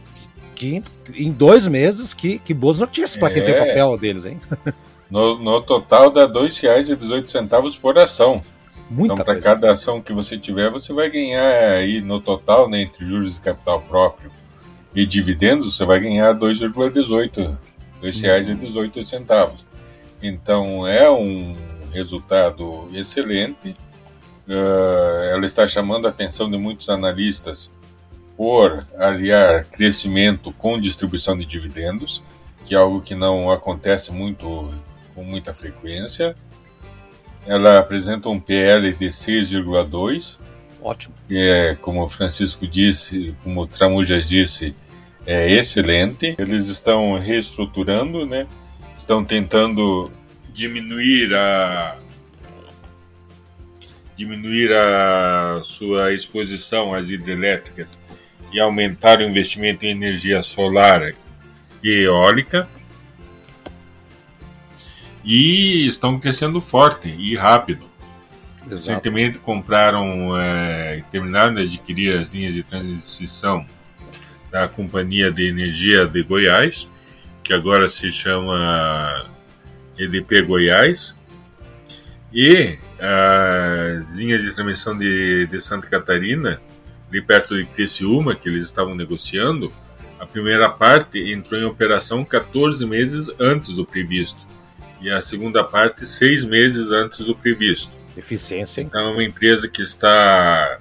que 0.54 0.82
em 1.14 1.30
dois 1.30 1.68
meses, 1.68 2.14
que, 2.14 2.38
que 2.38 2.54
boas 2.54 2.78
notícias 2.78 3.16
para 3.16 3.32
quem 3.32 3.44
tem 3.44 3.54
é. 3.54 3.66
papel 3.66 3.98
deles, 3.98 4.24
hein? 4.24 4.40
No, 5.10 5.38
no 5.38 5.60
total 5.60 6.10
dá 6.10 6.26
R$ 6.26 6.32
2,18 6.32 7.80
por 7.80 7.98
ação. 7.98 8.42
Muita 8.88 9.14
então, 9.14 9.24
para 9.24 9.38
cada 9.38 9.70
ação 9.72 10.00
que 10.00 10.12
você 10.12 10.38
tiver, 10.38 10.70
você 10.70 10.92
vai 10.92 11.10
ganhar 11.10 11.72
aí 11.72 12.00
no 12.00 12.20
total, 12.20 12.68
né, 12.68 12.82
entre 12.82 13.04
juros 13.04 13.36
e 13.36 13.40
capital 13.40 13.82
próprio 13.82 14.30
e 14.94 15.04
dividendos, 15.04 15.76
você 15.76 15.84
vai 15.84 16.00
ganhar 16.00 16.34
2,18 16.34 17.58
R$ 18.00 18.10
2,18. 18.10 19.64
Então 20.22 20.86
é 20.86 21.10
um 21.10 21.54
resultado 21.92 22.88
excelente. 22.94 23.74
Uh, 24.48 25.24
ela 25.32 25.44
está 25.44 25.66
chamando 25.66 26.06
a 26.06 26.10
atenção 26.10 26.50
de 26.50 26.56
muitos 26.56 26.88
analistas 26.88 27.70
por 28.36 28.86
aliar 28.96 29.64
crescimento 29.64 30.52
com 30.52 30.78
distribuição 30.78 31.36
de 31.36 31.44
dividendos, 31.44 32.24
que 32.64 32.74
é 32.74 32.78
algo 32.78 33.00
que 33.00 33.14
não 33.14 33.50
acontece 33.50 34.12
muito 34.12 34.70
com 35.16 35.24
muita 35.24 35.54
frequência. 35.54 36.36
Ela 37.46 37.78
apresenta 37.78 38.28
um 38.28 38.38
PL 38.38 38.92
de 38.92 39.06
6,2. 39.06 40.38
Ótimo. 40.82 41.14
Que 41.26 41.38
é, 41.38 41.74
como 41.74 42.04
o 42.04 42.08
Francisco 42.08 42.66
disse, 42.66 43.34
como 43.42 43.62
o 43.62 43.66
Tramujas 43.66 44.28
disse, 44.28 44.76
é 45.26 45.50
excelente. 45.50 46.36
Eles 46.38 46.68
estão 46.68 47.18
reestruturando, 47.18 48.26
né? 48.26 48.46
Estão 48.94 49.24
tentando 49.24 50.12
diminuir 50.52 51.34
a 51.34 51.98
diminuir 54.16 54.72
a 54.72 55.60
sua 55.62 56.14
exposição 56.14 56.94
às 56.94 57.10
hidrelétricas 57.10 58.00
e 58.50 58.58
aumentar 58.58 59.18
o 59.18 59.22
investimento 59.22 59.84
em 59.84 59.90
energia 59.90 60.40
solar 60.40 61.12
e 61.82 61.90
eólica 61.90 62.66
e 65.26 65.88
estão 65.88 66.20
crescendo 66.20 66.60
forte 66.60 67.08
e 67.08 67.34
rápido. 67.34 67.84
Exato. 68.60 68.74
Recentemente 68.74 69.38
compraram, 69.40 70.38
é, 70.38 71.02
terminaram 71.10 71.54
de 71.54 71.62
adquirir 71.62 72.16
as 72.16 72.32
linhas 72.32 72.54
de 72.54 72.62
transição 72.62 73.66
da 74.50 74.68
Companhia 74.68 75.30
de 75.32 75.48
Energia 75.48 76.06
de 76.06 76.22
Goiás, 76.22 76.88
que 77.42 77.52
agora 77.52 77.88
se 77.88 78.10
chama 78.12 79.26
EDP 79.98 80.42
Goiás, 80.42 81.16
e 82.32 82.78
as 82.98 84.10
linhas 84.12 84.42
de 84.42 84.54
transmissão 84.54 84.96
de, 84.96 85.46
de 85.46 85.60
Santa 85.60 85.88
Catarina, 85.88 86.60
ali 87.08 87.20
perto 87.20 87.56
de 87.56 87.64
Criciúma, 87.66 88.34
que 88.34 88.48
eles 88.48 88.64
estavam 88.64 88.94
negociando, 88.94 89.72
a 90.18 90.26
primeira 90.26 90.68
parte 90.70 91.32
entrou 91.32 91.60
em 91.60 91.64
operação 91.64 92.24
14 92.24 92.84
meses 92.86 93.30
antes 93.38 93.74
do 93.74 93.84
previsto 93.84 94.55
e 95.06 95.10
a 95.10 95.22
segunda 95.22 95.62
parte 95.62 96.04
seis 96.04 96.44
meses 96.44 96.90
antes 96.90 97.24
do 97.24 97.32
previsto. 97.32 97.92
Eficiência, 98.16 98.80
hein? 98.80 98.88
Então 98.88 99.08
é 99.08 99.12
uma 99.12 99.22
empresa 99.22 99.68
que 99.68 99.80
está 99.80 100.80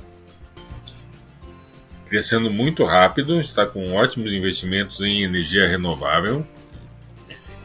crescendo 2.07 2.49
muito 2.49 2.83
rápido, 2.83 3.39
está 3.39 3.67
com 3.67 3.93
ótimos 3.93 4.33
investimentos 4.33 4.99
em 5.01 5.23
energia 5.23 5.67
renovável. 5.67 6.43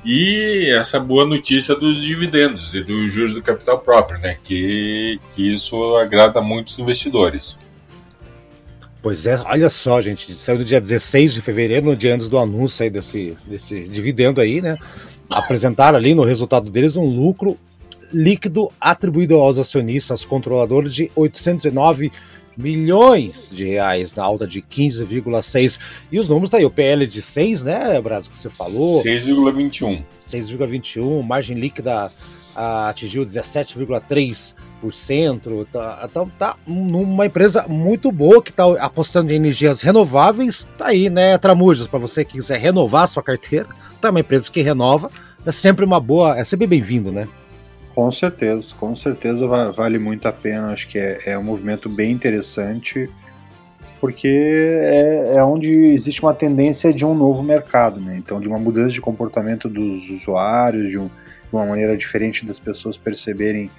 E 0.05 0.67
essa 0.71 1.00
boa 1.00 1.25
notícia 1.25 1.75
dos 1.75 1.97
dividendos 1.97 2.75
e 2.75 2.83
dos 2.83 3.11
juros 3.11 3.33
do 3.33 3.43
capital 3.43 3.79
próprio, 3.79 4.19
né? 4.21 4.37
Que, 4.43 5.19
que 5.35 5.55
isso 5.55 5.97
agrada 5.97 6.43
muitos 6.43 6.79
investidores. 6.79 7.57
Pois 9.02 9.26
é, 9.26 9.40
olha 9.47 9.71
só, 9.71 9.99
gente, 9.99 10.35
saiu 10.35 10.59
no 10.59 10.64
dia 10.64 10.79
16 10.79 11.33
de 11.33 11.40
fevereiro, 11.40 11.87
no 11.87 11.97
dia 11.97 12.14
antes 12.14 12.29
do 12.29 12.37
anúncio 12.37 12.83
aí 12.83 12.90
desse, 12.90 13.35
desse 13.47 13.85
dividendo 13.85 14.43
aí, 14.43 14.61
né? 14.61 14.76
Apresentaram 15.30 15.96
ali 15.96 16.14
no 16.14 16.25
resultado 16.25 16.70
deles 16.70 16.96
um 16.96 17.04
lucro 17.04 17.56
líquido 18.12 18.70
atribuído 18.80 19.37
aos 19.37 19.58
acionistas 19.58 20.25
controladores 20.25 20.94
de 20.94 21.10
809 21.14 22.10
milhões 22.56 23.49
de 23.50 23.64
reais, 23.64 24.14
na 24.14 24.25
alta 24.25 24.46
de 24.46 24.60
15,6. 24.60 25.78
E 26.10 26.18
os 26.18 26.28
números 26.28 26.50
tá 26.50 26.58
aí, 26.58 26.64
o 26.64 26.70
PL 26.70 27.06
de 27.06 27.22
6, 27.22 27.62
né, 27.62 28.00
Brasil, 28.00 28.30
que 28.30 28.37
você 28.37 28.50
falou? 28.50 29.02
6,21. 29.02 30.02
6,21, 30.28 31.22
margem 31.22 31.58
líquida 31.58 32.10
ah, 32.54 32.88
atingiu 32.88 33.25
17,3%. 33.25 34.54
Tá, 35.70 36.06
então 36.10 36.30
tá 36.38 36.56
numa 36.66 37.26
empresa 37.26 37.66
muito 37.68 38.10
boa 38.10 38.42
que 38.42 38.50
está 38.50 38.64
apostando 38.84 39.32
em 39.32 39.37
energias 39.37 39.80
renováveis. 39.82 40.66
Tá 40.78 40.87
aí, 40.87 41.10
né, 41.10 41.37
Tramujas, 41.38 41.87
para 41.87 41.99
você 41.99 42.25
que 42.25 42.32
quiser 42.32 42.58
renovar 42.58 43.06
sua 43.08 43.22
carteira. 43.22 43.66
Tá 44.00 44.10
uma 44.10 44.20
empresa 44.20 44.50
que 44.50 44.62
renova. 44.62 45.10
É 45.44 45.52
sempre 45.52 45.84
uma 45.84 46.00
boa, 46.00 46.38
é 46.38 46.44
sempre 46.44 46.66
bem-vindo, 46.66 47.10
né? 47.12 47.28
Com 47.94 48.10
certeza, 48.10 48.75
com 48.78 48.94
certeza 48.94 49.46
vale 49.46 49.99
muito 49.99 50.26
a 50.28 50.32
pena. 50.32 50.68
Acho 50.72 50.87
que 50.88 50.99
é, 50.99 51.18
é 51.26 51.38
um 51.38 51.42
movimento 51.42 51.88
bem 51.88 52.10
interessante. 52.12 53.10
porque 54.00 54.28
é, 54.28 55.37
é 55.37 55.44
onde 55.44 55.68
existe 55.68 56.22
uma 56.22 56.32
tendência 56.32 56.92
de 56.92 57.04
um 57.04 57.14
novo 57.14 57.42
mercado, 57.42 58.00
né? 58.00 58.16
Então, 58.16 58.40
de 58.40 58.49
uma 58.49 58.58
mudança 58.58 58.90
de 58.90 59.00
comportamento 59.00 59.68
dos 59.68 60.08
usuários, 60.08 60.88
de, 60.88 60.99
um, 60.99 61.08
de 61.08 61.52
uma 61.52 61.66
maneira 61.66 61.96
diferente 61.96 62.46
das 62.46 62.58
pessoas 62.58 62.96
perceberem 62.96 63.70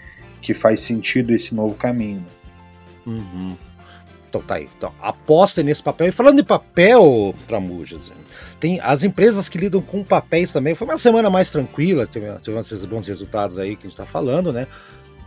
que 0.42 0.54
faz 0.54 0.82
sentido 0.82 1.32
esse 1.32 1.54
novo 1.54 1.76
caminho. 1.76 2.26
Uhum. 3.06 3.56
Então 4.30 4.42
tá 4.42 4.56
aí. 4.56 4.70
Então, 4.78 4.94
apostem 5.02 5.66
nesse 5.66 5.84
papel. 5.84 6.08
E 6.08 6.12
falando 6.12 6.38
de 6.38 6.44
papel, 6.44 7.36
Tramujas, 7.48 8.14
tem 8.60 8.80
as 8.80 9.04
empresas 9.04 9.50
que 9.50 9.58
lidam 9.58 9.82
com 9.82 10.04
papéis 10.04 10.54
também. 10.54 10.74
Foi 10.74 10.88
uma 10.88 10.98
semana 10.98 11.30
mais 11.30 11.52
tranquila, 11.52 12.08
tivemos 12.08 12.72
esses 12.72 12.86
bons 12.86 13.06
resultados 13.08 13.60
aí 13.60 13.76
que 13.76 13.82
a 13.82 13.90
gente 13.90 13.94
está 13.94 14.06
falando, 14.06 14.54
né? 14.54 14.68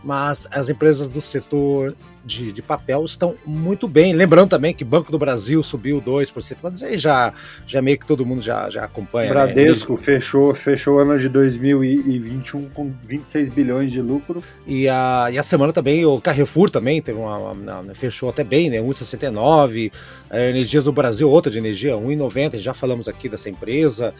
Mas 0.05 0.47
as 0.51 0.69
empresas 0.69 1.09
do 1.09 1.19
setor 1.19 1.95
de, 2.23 2.51
de, 2.51 2.61
papel 2.61 3.03
estão 3.03 3.35
muito 3.43 3.87
bem. 3.87 4.13
Lembrando 4.13 4.49
também 4.49 4.73
que 4.73 4.83
Banco 4.83 5.11
do 5.11 5.17
Brasil 5.17 5.61
subiu 5.63 5.99
2%, 5.99 6.57
mas 6.61 6.83
aí 6.83 6.99
já, 6.99 7.33
já 7.65 7.81
meio 7.81 7.99
que 7.99 8.05
todo 8.05 8.25
mundo 8.25 8.41
já, 8.41 8.69
já 8.69 8.83
acompanha. 8.83 9.27
Né? 9.27 9.33
Bradesco 9.33 9.93
né? 9.93 9.97
fechou, 9.97 10.53
fechou 10.53 10.97
o 10.97 10.99
ano 10.99 11.17
de 11.17 11.27
2021 11.27 12.69
com 12.69 12.93
26 13.03 13.49
bilhões 13.49 13.91
de 13.91 13.99
lucro. 13.99 14.43
E 14.67 14.87
a, 14.87 15.27
e 15.31 15.39
a 15.39 15.43
semana 15.43 15.73
também, 15.73 16.05
o 16.05 16.21
Carrefour 16.21 16.69
também 16.69 17.01
teve 17.01 17.17
uma, 17.17 17.37
uma, 17.37 17.79
uma 17.79 17.95
fechou 17.95 18.29
até 18.29 18.43
bem, 18.43 18.69
né? 18.69 18.77
1,69. 18.77 19.91
Energias 20.31 20.83
do 20.83 20.91
Brasil, 20.91 21.29
outra 21.29 21.51
de 21.51 21.57
energia, 21.57 21.93
1,90. 21.93 22.57
Já 22.57 22.73
falamos 22.73 23.07
aqui 23.07 23.27
dessa 23.27 23.49
empresa. 23.49 24.13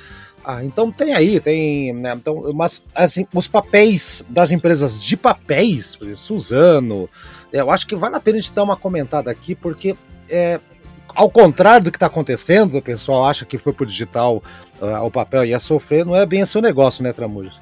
Ah, 0.48 0.64
então 0.64 0.92
tem 0.92 1.14
aí, 1.14 1.40
tem. 1.40 1.92
Né, 1.94 2.14
então, 2.14 2.52
mas 2.54 2.84
assim, 2.94 3.26
os 3.34 3.48
papéis 3.48 4.24
das 4.30 4.52
empresas 4.52 5.02
de 5.02 5.18
papéis, 5.18 5.98
Suzano, 6.16 7.10
é, 7.52 7.62
eu 7.62 7.72
acho 7.72 7.88
que 7.88 7.96
vale 7.96 8.16
a 8.16 8.20
pena 8.20 8.38
a 8.38 8.42
gente 8.42 8.54
dar 8.54 8.64
uma 8.64 8.76
comentada 8.76 9.32
aqui, 9.32 9.56
porque 9.56 9.96
é, 10.30 10.60
ao 11.16 11.30
contrário 11.30 11.86
do 11.86 11.92
que 11.92 11.98
está 11.98 12.08
acontecendo, 12.08 12.78
o 12.78 12.82
pessoal 12.82 13.26
acha 13.26 13.46
que 13.46 13.58
foi 13.58 13.74
para 13.74 13.84
o 13.84 13.88
digital 13.88 14.44
uh, 14.82 15.04
o 15.04 15.10
papel 15.10 15.46
ia 15.46 15.60
sofrer, 15.60 16.06
não 16.06 16.16
é 16.16 16.26
bem 16.26 16.42
esse 16.42 16.58
o 16.58 16.62
negócio, 16.62 17.04
né, 17.04 17.14
Tramujas? 17.14 17.54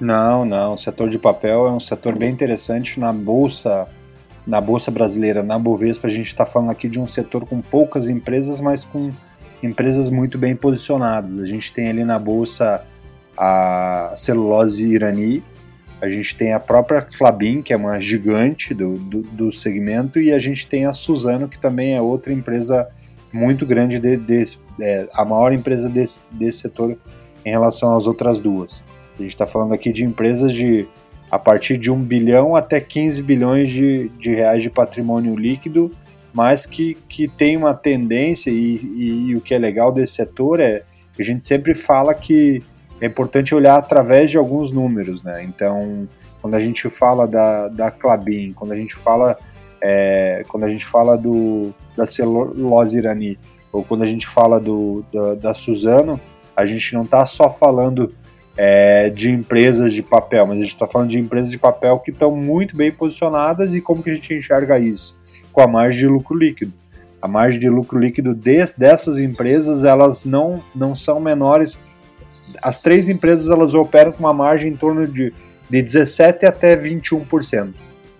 Não, 0.00 0.44
não. 0.44 0.74
O 0.74 0.78
setor 0.78 1.08
de 1.08 1.18
papel 1.18 1.66
é 1.66 1.70
um 1.70 1.80
setor 1.80 2.16
bem 2.16 2.30
interessante 2.30 2.98
na 2.98 3.12
bolsa, 3.12 3.86
na 4.46 4.60
bolsa 4.60 4.90
brasileira, 4.90 5.42
na 5.42 5.58
Bovespa. 5.58 6.06
A 6.06 6.10
gente 6.10 6.26
está 6.26 6.44
falando 6.44 6.70
aqui 6.70 6.88
de 6.88 6.98
um 6.98 7.06
setor 7.06 7.46
com 7.46 7.60
poucas 7.60 8.08
empresas, 8.08 8.60
mas 8.60 8.84
com 8.84 9.10
empresas 9.64 10.10
muito 10.10 10.38
bem 10.38 10.54
posicionadas. 10.54 11.38
A 11.38 11.46
gente 11.46 11.72
tem 11.72 11.88
ali 11.88 12.04
na 12.04 12.18
bolsa 12.18 12.84
a 13.36 14.12
celulose 14.16 14.86
Irani, 14.86 15.42
a 16.00 16.08
gente 16.08 16.36
tem 16.36 16.52
a 16.52 16.60
própria 16.60 17.00
Clabin, 17.00 17.62
que 17.62 17.72
é 17.72 17.76
uma 17.76 17.98
gigante 17.98 18.74
do, 18.74 18.96
do, 18.98 19.22
do, 19.22 19.52
segmento, 19.52 20.20
e 20.20 20.32
a 20.32 20.38
gente 20.38 20.66
tem 20.66 20.84
a 20.84 20.92
Suzano, 20.92 21.48
que 21.48 21.58
também 21.58 21.94
é 21.94 22.00
outra 22.00 22.32
empresa 22.32 22.86
muito 23.32 23.64
grande, 23.64 23.98
de, 23.98 24.16
de 24.16 24.44
é, 24.80 25.08
a 25.14 25.24
maior 25.24 25.52
empresa 25.52 25.88
desse, 25.88 26.26
desse 26.30 26.58
setor 26.58 26.96
em 27.44 27.50
relação 27.50 27.96
às 27.96 28.06
outras 28.06 28.38
duas. 28.38 28.84
A 29.18 29.22
gente 29.22 29.30
está 29.30 29.46
falando 29.46 29.72
aqui 29.72 29.92
de 29.92 30.04
empresas 30.04 30.52
de 30.52 30.86
a 31.30 31.38
partir 31.38 31.76
de 31.76 31.90
1 31.90 32.00
bilhão 32.02 32.54
até 32.54 32.80
15 32.80 33.22
bilhões 33.22 33.68
de, 33.68 34.08
de 34.10 34.34
reais 34.34 34.62
de 34.62 34.70
patrimônio 34.70 35.34
líquido 35.34 35.90
mas 36.34 36.66
que, 36.66 36.96
que 37.08 37.28
tem 37.28 37.56
uma 37.56 37.72
tendência, 37.72 38.50
e, 38.50 38.76
e, 38.76 39.26
e, 39.28 39.36
o 39.36 39.40
que 39.40 39.54
é 39.54 39.58
legal 39.58 39.92
desse 39.92 40.14
setor 40.14 40.58
é 40.58 40.82
que 41.14 41.22
a 41.22 41.24
gente 41.24 41.46
sempre 41.46 41.74
fala 41.74 42.12
que 42.12 42.60
é 43.00 43.06
importante 43.06 43.54
olhar 43.54 43.76
através 43.76 44.30
de 44.30 44.36
alguns 44.36 44.72
números, 44.72 45.22
né? 45.22 45.44
Então, 45.44 46.08
quando 46.42 46.56
a 46.56 46.60
gente 46.60 46.90
fala 46.90 47.26
da, 47.26 47.68
da 47.68 47.90
Clabin, 47.90 48.52
quando 48.52 48.72
a 48.72 48.76
gente 48.76 48.96
fala 48.96 49.38
é, 49.80 50.44
quando 50.48 50.64
a 50.64 50.68
gente 50.68 50.84
fala 50.84 51.16
do, 51.16 51.74
da 51.94 52.06
celulose 52.06 52.96
irani, 52.96 53.38
ou 53.70 53.84
quando 53.84 54.02
a 54.02 54.06
gente 54.06 54.26
fala 54.26 54.58
do, 54.58 55.04
da, 55.12 55.34
da 55.34 55.54
Suzano, 55.54 56.18
a 56.56 56.64
gente 56.64 56.94
não 56.94 57.02
está 57.02 57.26
só 57.26 57.50
falando 57.50 58.10
é, 58.56 59.10
de 59.10 59.30
empresas 59.30 59.92
de 59.92 60.02
papel, 60.02 60.46
mas 60.46 60.58
a 60.58 60.62
gente 60.62 60.70
está 60.70 60.86
falando 60.86 61.10
de 61.10 61.18
empresas 61.18 61.50
de 61.50 61.58
papel 61.58 61.98
que 61.98 62.10
estão 62.10 62.34
muito 62.34 62.74
bem 62.74 62.90
posicionadas 62.90 63.74
e 63.74 63.80
como 63.80 64.02
que 64.02 64.10
a 64.10 64.14
gente 64.14 64.32
enxerga 64.32 64.78
isso? 64.78 65.18
Com 65.54 65.60
a 65.60 65.68
margem 65.68 66.00
de 66.00 66.08
lucro 66.08 66.36
líquido. 66.36 66.72
A 67.22 67.28
margem 67.28 67.60
de 67.60 67.70
lucro 67.70 67.98
líquido 67.98 68.34
des, 68.34 68.74
dessas 68.74 69.18
empresas, 69.18 69.84
elas 69.84 70.26
não, 70.26 70.62
não 70.74 70.94
são 70.94 71.20
menores. 71.20 71.78
As 72.60 72.78
três 72.78 73.08
empresas 73.08 73.48
elas 73.48 73.72
operam 73.72 74.12
com 74.12 74.18
uma 74.18 74.34
margem 74.34 74.72
em 74.72 74.76
torno 74.76 75.06
de, 75.06 75.32
de 75.70 75.82
17% 75.82 76.44
até 76.44 76.76
21%. 76.76 77.72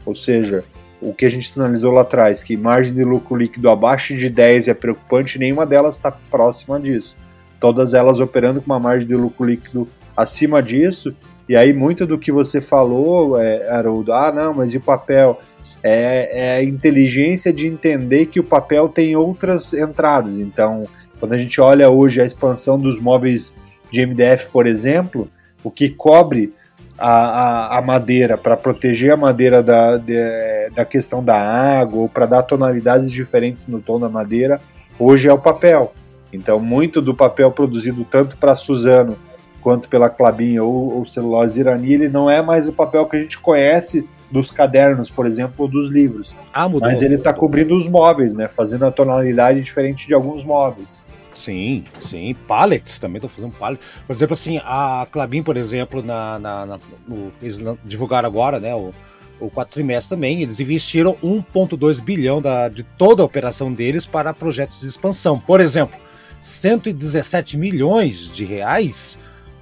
Ou 0.07 0.15
seja, 0.15 0.65
o 1.03 1.13
que 1.13 1.27
a 1.27 1.29
gente 1.29 1.53
sinalizou 1.53 1.93
lá 1.93 2.03
atrás, 2.03 2.43
que 2.43 2.57
margem 2.57 2.95
de 2.95 3.05
lucro 3.05 3.37
líquido 3.37 3.69
abaixo 3.69 4.15
de 4.15 4.31
10 4.31 4.69
é 4.69 4.75
preocupante, 4.75 5.39
nenhuma 5.39 5.67
delas 5.67 5.97
está 5.97 6.13
próxima 6.13 6.79
disso. 6.79 7.17
Todas 7.61 7.95
elas 7.95 8.21
operando 8.21 8.63
com 8.63 8.67
uma 8.67 8.81
margem 8.81 9.09
de 9.09 9.17
lucro 9.17 9.45
líquido 9.45 9.89
acima 10.17 10.63
disso. 10.63 11.15
E 11.49 11.57
aí, 11.57 11.73
muito 11.73 12.07
do 12.07 12.19
que 12.19 12.33
você 12.33 12.61
falou, 12.61 13.39
é, 13.39 13.69
Haroldo, 13.69 14.13
ah, 14.13 14.33
não, 14.33 14.55
mas 14.55 14.73
e 14.73 14.79
o 14.79 14.81
papel? 14.81 15.41
É, 15.87 16.31
é, 16.33 16.57
a 16.57 16.65
inteligência 16.65 17.53
de 17.53 17.67
entender 17.67 18.27
que 18.27 18.41
o 18.41 18.45
papel 18.45 18.89
tem 18.89 19.15
outras 19.15 19.75
entradas. 19.75 20.41
Então, 20.41 20.85
quando 21.21 21.35
a 21.35 21.39
gente 21.39 21.61
olha 21.61 21.91
hoje 21.91 22.23
a 22.23 22.25
expansão 22.25 22.79
dos 22.79 22.99
móveis 22.99 23.55
de 23.93 24.07
MDF, 24.07 24.49
por 24.51 24.67
exemplo, 24.67 25.29
o 25.63 25.71
que 25.71 25.91
cobre 25.91 26.55
a, 26.97 27.11
a, 27.11 27.79
a 27.79 27.83
madeira 27.83 28.39
para 28.39 28.57
proteger 28.57 29.13
a 29.13 29.17
madeira 29.17 29.63
da, 29.63 29.99
de, 29.99 30.71
da 30.75 30.87
questão 30.87 31.23
da 31.23 31.39
água 31.39 32.01
ou 32.01 32.09
para 32.09 32.25
dar 32.25 32.43
tonalidades 32.45 33.13
diferentes 33.13 33.67
no 33.67 33.79
tom 33.79 33.99
da 33.99 34.09
madeira, 34.09 34.63
hoje 34.99 35.29
é 35.29 35.33
o 35.35 35.39
papel. 35.39 35.93
Então, 36.33 36.59
muito 36.59 37.03
do 37.03 37.15
papel 37.15 37.51
produzido 37.51 38.07
tanto 38.11 38.39
para 38.39 38.57
Suzano 38.57 39.19
quanto 39.61 39.87
pela 39.87 40.09
Clabin 40.09 40.59
ou, 40.59 40.95
ou 40.95 41.05
celulose 41.05 41.61
irani, 41.61 41.93
ele 41.93 42.09
não 42.09 42.31
é 42.31 42.41
mais 42.41 42.67
o 42.67 42.73
papel 42.73 43.05
que 43.05 43.17
a 43.17 43.21
gente 43.21 43.39
conhece 43.39 44.09
dos 44.35 44.51
cadernos, 44.51 45.11
por 45.11 45.27
exemplo, 45.27 45.55
ou 45.59 45.69
dos 45.69 45.89
livros. 45.89 46.35
Ah, 46.53 46.69
mudou. 46.69 46.89
Mas 46.89 47.03
ele 47.03 47.15
está 47.15 47.33
cobrindo 47.33 47.73
os 47.73 47.87
móveis, 47.87 48.35
né? 48.35 48.49
Fazendo 48.49 48.85
a 48.85 48.91
tonalidade 48.91 49.63
diferente 49.63 50.09
de 50.09 50.13
alguns 50.13 50.43
móveis. 50.43 51.05
Sim, 51.33 51.85
sim. 52.01 52.35
Pallets 52.49 52.99
também 52.99 53.19
estão 53.19 53.31
fazendo 53.31 53.53
pallets. 53.57 53.87
Por 54.05 54.13
exemplo, 54.13 54.35
assim, 54.35 54.61
a 54.65 55.07
Clabin, 55.09 55.45
por 55.45 55.57
exemplo, 55.57 56.03
na, 56.03 56.41
na, 56.41 56.67
na 56.67 56.79
no, 57.07 57.33
eles 57.41 57.63
divulgaram 57.85 58.29
agora, 58.29 58.59
né? 58.59 58.75
O, 58.75 58.93
o 59.39 59.49
quatro 59.49 59.75
trimestre 59.75 60.17
também, 60.17 60.43
eles 60.43 60.59
investiram 60.59 61.17
1,2 61.23 62.01
bilhão 62.01 62.43
da, 62.43 62.69
de 62.69 62.83
toda 62.83 63.23
a 63.23 63.27
operação 63.27 63.73
deles 63.73 64.05
para 64.05 64.35
projetos 64.35 64.81
de 64.81 64.87
expansão. 64.87 65.39
Por 65.39 65.61
exemplo, 65.61 65.97
117 66.43 67.57
milhões 67.57 68.29
de 68.33 68.45
reais 68.45 69.17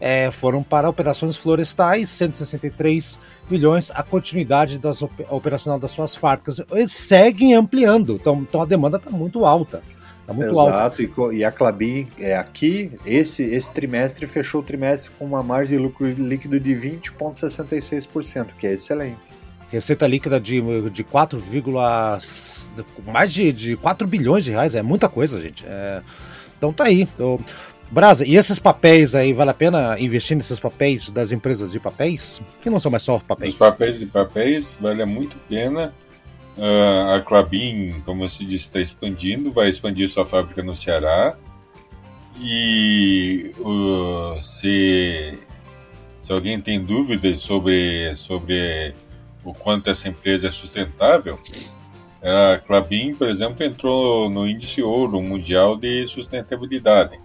é, 0.05 0.33
foram 0.33 0.65
para 0.65 0.91
operações 0.91 1.37
florestais, 1.37 2.09
163 2.09 3.21
milhões 3.49 3.93
a 3.95 4.03
continuidade 4.03 4.77
das 4.77 5.01
operacional 5.01 5.79
das 5.79 5.93
suas 5.93 6.13
fábricas. 6.13 6.61
Eles 6.73 6.91
seguem 6.91 7.55
ampliando, 7.55 8.17
então, 8.21 8.41
então 8.43 8.61
a 8.61 8.65
demanda 8.65 8.97
está 8.97 9.11
muito 9.11 9.47
alta. 9.47 9.81
Tá 10.27 10.33
muito 10.33 10.51
Exato, 10.51 11.33
e 11.33 11.45
a 11.45 11.53
Clabin 11.53 12.09
é 12.19 12.37
aqui, 12.37 12.91
esse, 13.07 13.45
esse 13.45 13.73
trimestre 13.73 14.27
fechou 14.27 14.61
o 14.61 14.65
trimestre 14.65 15.13
com 15.17 15.25
uma 15.25 15.43
margem 15.43 15.79
de 15.79 15.83
lucro 15.85 16.05
líquido 16.11 16.59
de 16.59 16.73
20,66%, 16.73 18.49
que 18.59 18.67
é 18.67 18.73
excelente. 18.73 19.19
Receita 19.71 20.05
líquida 20.09 20.41
de, 20.41 20.91
de 20.91 21.05
4, 21.05 21.41
mais 23.07 23.33
de, 23.33 23.53
de 23.53 23.77
4 23.77 24.09
bilhões 24.09 24.45
de 24.45 24.51
reais, 24.51 24.75
é 24.75 24.83
muita 24.83 25.09
coisa, 25.09 25.41
gente. 25.41 25.65
É, 25.65 26.03
então 26.59 26.73
tá 26.73 26.85
aí. 26.85 27.03
Então, 27.03 27.41
Brasa, 27.93 28.25
e 28.25 28.37
esses 28.37 28.59
papéis 28.59 29.15
aí, 29.15 29.35
vale 29.35 29.51
a 29.51 29.55
pena 29.55 30.01
investir 30.01 30.35
nesses 30.35 30.59
papéis 30.59 31.11
das 31.11 31.31
empresas 31.31 31.71
de 31.71 31.79
papéis? 31.79 32.41
Que 32.63 32.71
não 32.71 32.81
são 32.81 32.91
mais 32.91 33.03
só 33.03 33.19
papéis. 33.19 33.53
Os 33.53 33.59
papéis 33.59 34.01
de 34.01 34.07
papéis, 34.07 34.79
vale 34.81 35.05
muito 35.05 35.37
pena. 35.47 35.95
Uh, 36.57 37.17
a 37.17 37.21
Clabin, 37.21 38.01
como 38.07 38.27
se 38.31 38.47
disse, 38.47 38.65
está 38.65 38.81
expandindo, 38.81 39.53
vai 39.53 39.69
expandir 39.69 40.09
sua 40.09 40.25
fábrica 40.25 40.63
no 40.63 40.75
Ceará. 40.75 41.37
E 42.41 43.53
uh, 43.59 44.41
se, 44.41 45.39
se 46.19 46.33
alguém 46.33 46.59
tem 46.63 46.83
dúvidas 46.83 47.43
sobre, 47.43 48.17
sobre 48.17 48.95
o 49.45 49.53
quanto 49.53 49.91
essa 49.91 50.09
empresa 50.09 50.49
é 50.49 50.51
sustentável, 50.51 51.39
a 52.23 52.59
Clabin, 52.59 53.13
por 53.13 53.29
exemplo, 53.29 53.63
entrou 53.63 54.31
no 54.31 54.49
índice 54.49 54.83
ouro 54.83 55.21
mundial 55.21 55.77
de 55.77 56.07
sustentabilidade. 56.07 57.21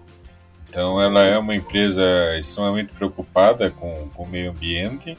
Então, 0.70 1.02
ela 1.02 1.24
é 1.24 1.38
uma 1.38 1.56
empresa 1.56 2.04
extremamente 2.38 2.92
preocupada 2.94 3.72
com, 3.72 4.10
com 4.14 4.24
o 4.24 4.28
meio 4.28 4.52
ambiente, 4.52 5.18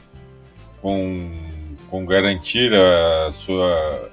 com, 0.81 1.31
com 1.89 2.05
garantir 2.05 2.71
a 2.73 3.31
sua 3.31 4.11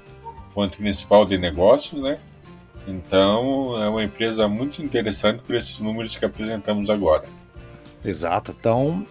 fonte 0.48 0.78
principal 0.78 1.26
de 1.26 1.36
negócios, 1.36 2.00
né? 2.00 2.18
Então, 2.88 3.80
é 3.82 3.88
uma 3.88 4.02
empresa 4.02 4.48
muito 4.48 4.82
interessante 4.82 5.42
por 5.42 5.54
esses 5.54 5.80
números 5.80 6.16
que 6.16 6.24
apresentamos 6.24 6.88
agora. 6.88 7.24
Exato. 8.04 8.54
Então, 8.58 9.04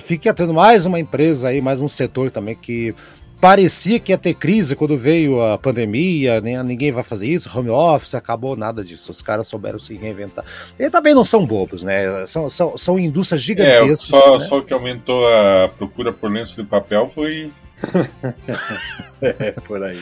fique 0.00 0.28
atento 0.28 0.54
mais 0.54 0.86
uma 0.86 0.98
empresa 0.98 1.48
aí, 1.48 1.60
mais 1.60 1.82
um 1.82 1.88
setor 1.88 2.30
também 2.30 2.56
que 2.56 2.94
parecia 3.40 3.98
que 4.00 4.12
ia 4.12 4.18
ter 4.18 4.34
crise 4.34 4.74
quando 4.74 4.96
veio 4.96 5.40
a 5.42 5.56
pandemia, 5.58 6.40
né? 6.40 6.62
ninguém 6.62 6.90
vai 6.90 7.02
fazer 7.02 7.26
isso, 7.26 7.50
home 7.56 7.70
office, 7.70 8.14
acabou 8.14 8.56
nada 8.56 8.84
disso. 8.84 9.12
Os 9.12 9.22
caras 9.22 9.46
souberam 9.46 9.78
se 9.78 9.94
reinventar. 9.94 10.44
E 10.78 10.90
também 10.90 11.14
não 11.14 11.24
são 11.24 11.46
bobos, 11.46 11.82
né? 11.82 12.26
São, 12.26 12.50
são, 12.50 12.76
são 12.76 12.98
indústrias 12.98 13.42
gigantescas. 13.42 13.90
É, 13.90 13.96
só, 13.96 14.38
né? 14.38 14.44
só 14.44 14.60
que 14.60 14.72
aumentou 14.72 15.26
a 15.28 15.68
procura 15.68 16.12
por 16.12 16.30
lenço 16.30 16.60
de 16.60 16.68
papel 16.68 17.06
foi. 17.06 17.52
é, 19.22 19.52
por 19.52 19.82
aí. 19.82 20.00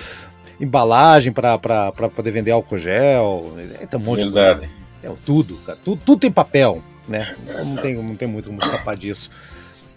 Embalagem 0.58 1.32
para 1.32 1.90
poder 2.14 2.30
vender 2.30 2.50
álcool 2.50 2.78
gel. 2.78 3.52
Tem 3.90 4.00
um 4.00 4.02
monte 4.02 4.22
Verdade. 4.22 4.66
De... 5.02 5.06
É, 5.06 5.12
tudo, 5.24 5.54
cara. 5.58 5.78
Tudo, 5.84 6.02
tudo 6.04 6.20
tem 6.20 6.30
papel, 6.30 6.82
né? 7.06 7.26
Não 7.64 7.76
tem, 7.76 7.94
não 7.96 8.16
tem 8.16 8.26
muito 8.26 8.48
como 8.48 8.58
escapar 8.58 8.96
disso. 8.96 9.30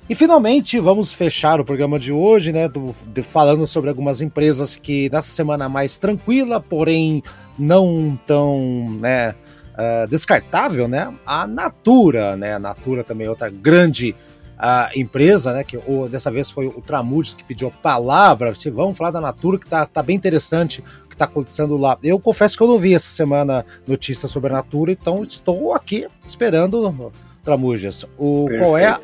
E 0.10 0.16
finalmente 0.16 0.80
vamos 0.80 1.14
fechar 1.14 1.62
o 1.62 1.66
programa 1.66 2.00
de 2.00 2.12
hoje, 2.12 2.52
né? 2.52 2.68
Do, 2.68 2.92
de, 3.14 3.22
falando 3.22 3.68
sobre 3.68 3.92
algumas 3.92 4.22
empresas 4.22 4.76
que 4.76 5.08
nessa 5.12 5.30
semana 5.30 5.70
mais 5.70 6.00
tranquila, 6.00 6.60
porém 6.60 7.22
não 7.60 8.20
tão 8.26 8.98
né, 9.00 9.36
uh, 9.76 10.08
descartável, 10.08 10.88
né? 10.88 11.14
A 11.24 11.46
Natura, 11.46 12.36
né? 12.36 12.56
A 12.56 12.60
Natura 12.60 13.04
também 13.04 13.28
é 13.28 13.30
outra 13.30 13.52
grande 13.52 14.16
uh, 14.58 15.00
empresa, 15.00 15.54
né? 15.54 15.64
Que 15.64 15.78
dessa 16.10 16.32
vez 16.32 16.50
foi 16.50 16.66
o 16.66 16.82
Tramudes 16.82 17.36
que 17.36 17.44
pediu 17.44 17.70
palavra. 17.70 18.52
Vamos 18.74 18.98
falar 18.98 19.12
da 19.12 19.22
Natura, 19.22 19.60
que 19.60 19.68
tá, 19.68 19.86
tá 19.86 20.02
bem 20.02 20.16
interessante 20.16 20.84
o 21.06 21.08
que 21.08 21.14
está 21.14 21.26
acontecendo 21.26 21.78
lá. 21.78 21.96
Eu 22.02 22.20
confesso 22.20 22.58
que 22.58 22.64
eu 22.64 22.68
não 22.68 22.80
vi 22.80 22.96
essa 22.96 23.12
semana 23.12 23.64
notícias 23.86 24.32
sobre 24.32 24.50
a 24.50 24.54
Natura, 24.54 24.92
então 24.92 25.24
estou 25.24 25.72
aqui 25.72 26.08
esperando 26.26 27.12
Tramujas. 27.44 28.08
O, 28.18 28.48
qual 28.58 28.76
é 28.76 28.88
a 28.88 29.00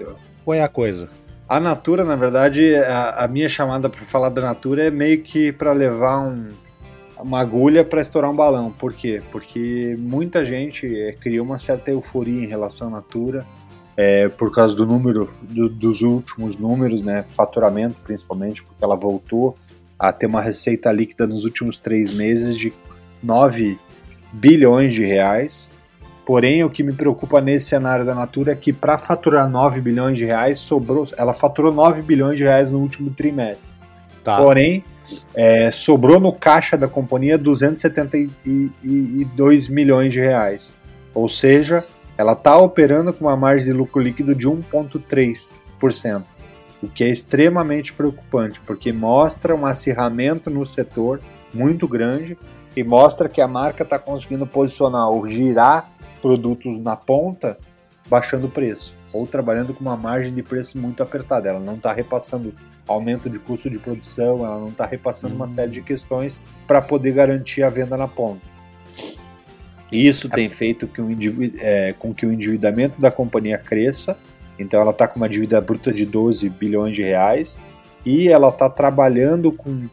qual 0.46 0.56
é 0.56 0.62
a 0.62 0.70
coisa? 0.70 1.10
A 1.50 1.60
Natura, 1.60 2.04
na 2.04 2.16
verdade, 2.16 2.76
a, 2.76 3.26
a 3.26 3.28
minha 3.28 3.50
chamada 3.50 3.90
para 3.90 4.02
falar 4.02 4.30
da 4.30 4.42
Natura 4.42 4.88
é 4.88 4.92
meio 4.92 5.22
que 5.22 5.52
para 5.52 5.74
levar 5.74 6.20
um, 6.20 6.48
uma 7.20 7.40
agulha 7.40 7.84
para 7.84 8.02
estourar 8.02 8.32
um 8.32 8.36
balão. 8.36 8.72
Por 8.72 8.94
quê? 8.94 9.22
Porque 9.32 9.96
muita 10.00 10.46
gente 10.46 10.88
é, 10.88 11.12
criou 11.14 11.46
uma 11.46 11.58
certa 11.58 11.92
euforia 11.92 12.44
em 12.44 12.48
relação 12.48 12.88
à 12.88 12.92
Natura, 12.92 13.46
é, 13.98 14.28
por 14.30 14.54
causa 14.54 14.76
do 14.76 14.86
número, 14.86 15.32
do, 15.42 15.68
dos 15.70 16.02
últimos 16.02 16.58
números, 16.58 17.02
né, 17.02 17.26
faturamento 17.30 17.96
principalmente, 18.04 18.64
porque 18.64 18.84
ela 18.84 18.96
voltou 18.96 19.56
a 19.98 20.12
ter 20.12 20.26
uma 20.26 20.42
receita 20.42 20.92
líquida 20.92 21.26
nos 21.26 21.46
últimos 21.46 21.80
três 21.80 22.14
meses 22.14 22.58
de 22.58 22.74
9 23.24 23.80
bilhões 24.34 24.94
de 24.94 25.06
reais. 25.06 25.72
Porém, 26.26 26.64
o 26.64 26.70
que 26.70 26.82
me 26.82 26.92
preocupa 26.92 27.40
nesse 27.40 27.68
cenário 27.68 28.04
da 28.04 28.16
Natura 28.16 28.54
é 28.54 28.56
que 28.56 28.74
para 28.74 28.98
faturar 28.98 29.48
9 29.48 29.80
bilhões 29.80 30.18
de 30.18 30.26
reais, 30.26 30.58
sobrou, 30.58 31.06
ela 31.18 31.36
faturou 31.36 31.72
9 31.72 32.02
bilhões 32.02 32.38
de 32.38 32.44
reais 32.44 32.72
no 32.72 32.80
último 32.80 33.12
trimestre. 33.12 33.70
Tá. 34.24 34.38
Porém, 34.38 34.84
é, 35.36 35.70
sobrou 35.70 36.20
no 36.20 36.34
caixa 36.34 36.76
da 36.76 36.88
companhia 36.88 37.38
272 37.38 39.68
milhões 39.68 40.12
de 40.12 40.20
reais. 40.20 40.74
Ou 41.14 41.30
seja, 41.30 41.86
ela 42.18 42.34
está 42.34 42.58
operando 42.58 43.14
com 43.14 43.26
uma 43.26 43.38
margem 43.38 43.68
de 43.68 43.74
lucro 43.74 44.02
líquido 44.02 44.34
de 44.34 44.48
1,3%, 44.48 46.24
o 46.82 46.88
que 46.88 47.04
é 47.04 47.10
extremamente 47.10 47.94
preocupante, 47.94 48.60
porque 48.62 48.92
mostra 48.92 49.56
um 49.56 49.64
acirramento 49.66 50.50
no 50.50 50.66
setor 50.66 51.20
muito 51.54 51.88
grande 51.88 52.36
e 52.76 52.84
mostra 52.84 53.30
que 53.30 53.42
a 53.42 53.48
marca 53.48 53.84
está 53.84 53.98
conseguindo 53.98 54.46
posicionar 54.46 55.10
ou 55.10 55.26
girar 55.28 55.90
produtos 56.22 56.78
na 56.78 56.96
ponta 56.96 57.58
baixando 58.10 58.48
o 58.48 58.50
preço 58.50 58.96
ou 59.14 59.26
trabalhando 59.26 59.74
com 59.74 59.80
uma 59.80 59.96
margem 59.96 60.34
de 60.34 60.44
preço 60.44 60.78
muito 60.78 61.02
apertada. 61.02 61.48
Ela 61.48 61.60
não 61.60 61.76
está 61.76 61.94
repassando 61.94 62.54
aumento 62.86 63.30
de 63.30 63.40
custo 63.40 63.70
de 63.70 63.80
produção, 63.80 64.46
ela 64.46 64.60
não 64.60 64.68
está 64.68 64.86
repassando 64.86 65.34
uma 65.34 65.48
série 65.48 65.72
de 65.72 65.82
questões 65.82 66.42
para 66.68 66.82
poder 66.82 67.14
garantir 67.14 67.64
a 67.64 67.70
venda 67.70 67.96
na 67.96 68.08
ponta. 68.08 68.42
Isso 69.92 70.28
tem 70.28 70.50
feito 70.50 70.88
que 70.88 71.02
é, 71.60 71.94
com 71.98 72.14
que 72.14 72.26
o 72.26 72.34
endividamento 72.34 73.00
da 73.00 73.10
companhia 73.10 73.58
cresça. 73.58 74.18
Então 74.60 74.82
ela 74.82 74.92
está 74.92 75.08
com 75.08 75.16
uma 75.18 75.30
dívida 75.30 75.62
bruta 75.62 75.94
de 75.94 76.06
12 76.06 76.50
bilhões 76.50 76.96
de 76.96 77.04
reais 77.04 77.58
e 78.06 78.28
ela 78.28 78.50
está 78.50 78.70
trabalhando 78.70 79.52
com 79.52 79.88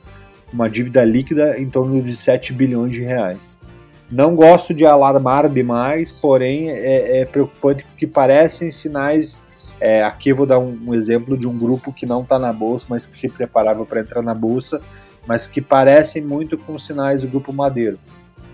uma 0.53 0.69
dívida 0.69 1.05
líquida 1.05 1.59
em 1.59 1.69
torno 1.69 2.01
de 2.03 2.15
7 2.15 2.53
bilhões 2.53 2.93
de 2.93 3.03
reais. 3.03 3.59
Não 4.11 4.35
gosto 4.35 4.75
de 4.75 4.85
alarmar 4.85 5.49
demais, 5.49 6.13
porém 6.13 6.71
é, 6.71 7.21
é 7.21 7.25
preocupante 7.25 7.85
porque 7.85 8.07
parecem 8.07 8.71
sinais. 8.71 9.47
É, 9.81 10.05
aqui 10.05 10.29
eu 10.29 10.37
vou 10.37 10.45
dar 10.45 10.59
um, 10.59 10.79
um, 10.89 10.95
exemplo 10.95 11.37
de 11.37 11.49
um 11.49 11.59
grupo 11.59 11.93
que 11.93 12.05
não 12.05 12.23
está 12.23 12.39
na 12.39 12.53
bolsa, 12.53 12.87
mas 12.91 13.07
que 13.07 13.17
se 13.17 13.29
preparava 13.29 13.87
para 13.87 14.01
entrar 14.01 14.21
na 14.21 14.35
bolsa, 14.35 14.81
mas 15.27 15.47
que 15.47 15.63
parecem 15.63 16.23
muito 16.23 16.59
com 16.59 16.79
sinais 16.79 17.23
do 17.23 17.29
grupo 17.29 17.53
Madeiro, 17.53 17.99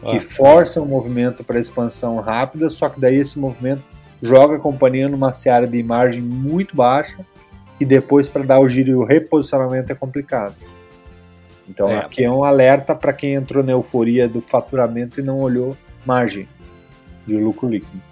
ah, 0.03 0.11
que 0.11 0.21
forçam 0.21 0.85
o 0.85 0.87
um 0.87 0.89
movimento 0.89 1.43
para 1.43 1.59
expansão 1.59 2.21
rápida, 2.21 2.71
só 2.71 2.89
que 2.89 3.01
daí 3.01 3.17
esse 3.17 3.37
movimento 3.39 3.83
joga 4.23 4.57
a 4.57 4.61
companhia 4.61 5.09
numa 5.09 5.33
seara 5.33 5.67
de 5.67 5.83
margem 5.83 6.23
muito 6.23 6.77
baixa 6.77 7.19
e 7.81 7.85
depois 7.85 8.29
para 8.29 8.45
dar 8.45 8.61
o 8.61 8.69
giro 8.69 8.91
e 8.91 8.95
o 8.95 9.05
reposicionamento 9.05 9.91
é 9.91 9.95
complicado. 9.95 10.55
Então 11.69 11.89
é. 11.89 11.99
aqui 11.99 12.25
é 12.25 12.31
um 12.31 12.45
alerta 12.45 12.95
para 12.95 13.13
quem 13.13 13.35
entrou 13.35 13.63
na 13.63 13.73
euforia 13.73 14.29
do 14.29 14.41
faturamento 14.41 15.21
e 15.21 15.23
não 15.23 15.39
olhou 15.39 15.77
margem 16.05 16.49
de 17.27 17.37
lucro 17.37 17.69
líquido. 17.69 18.03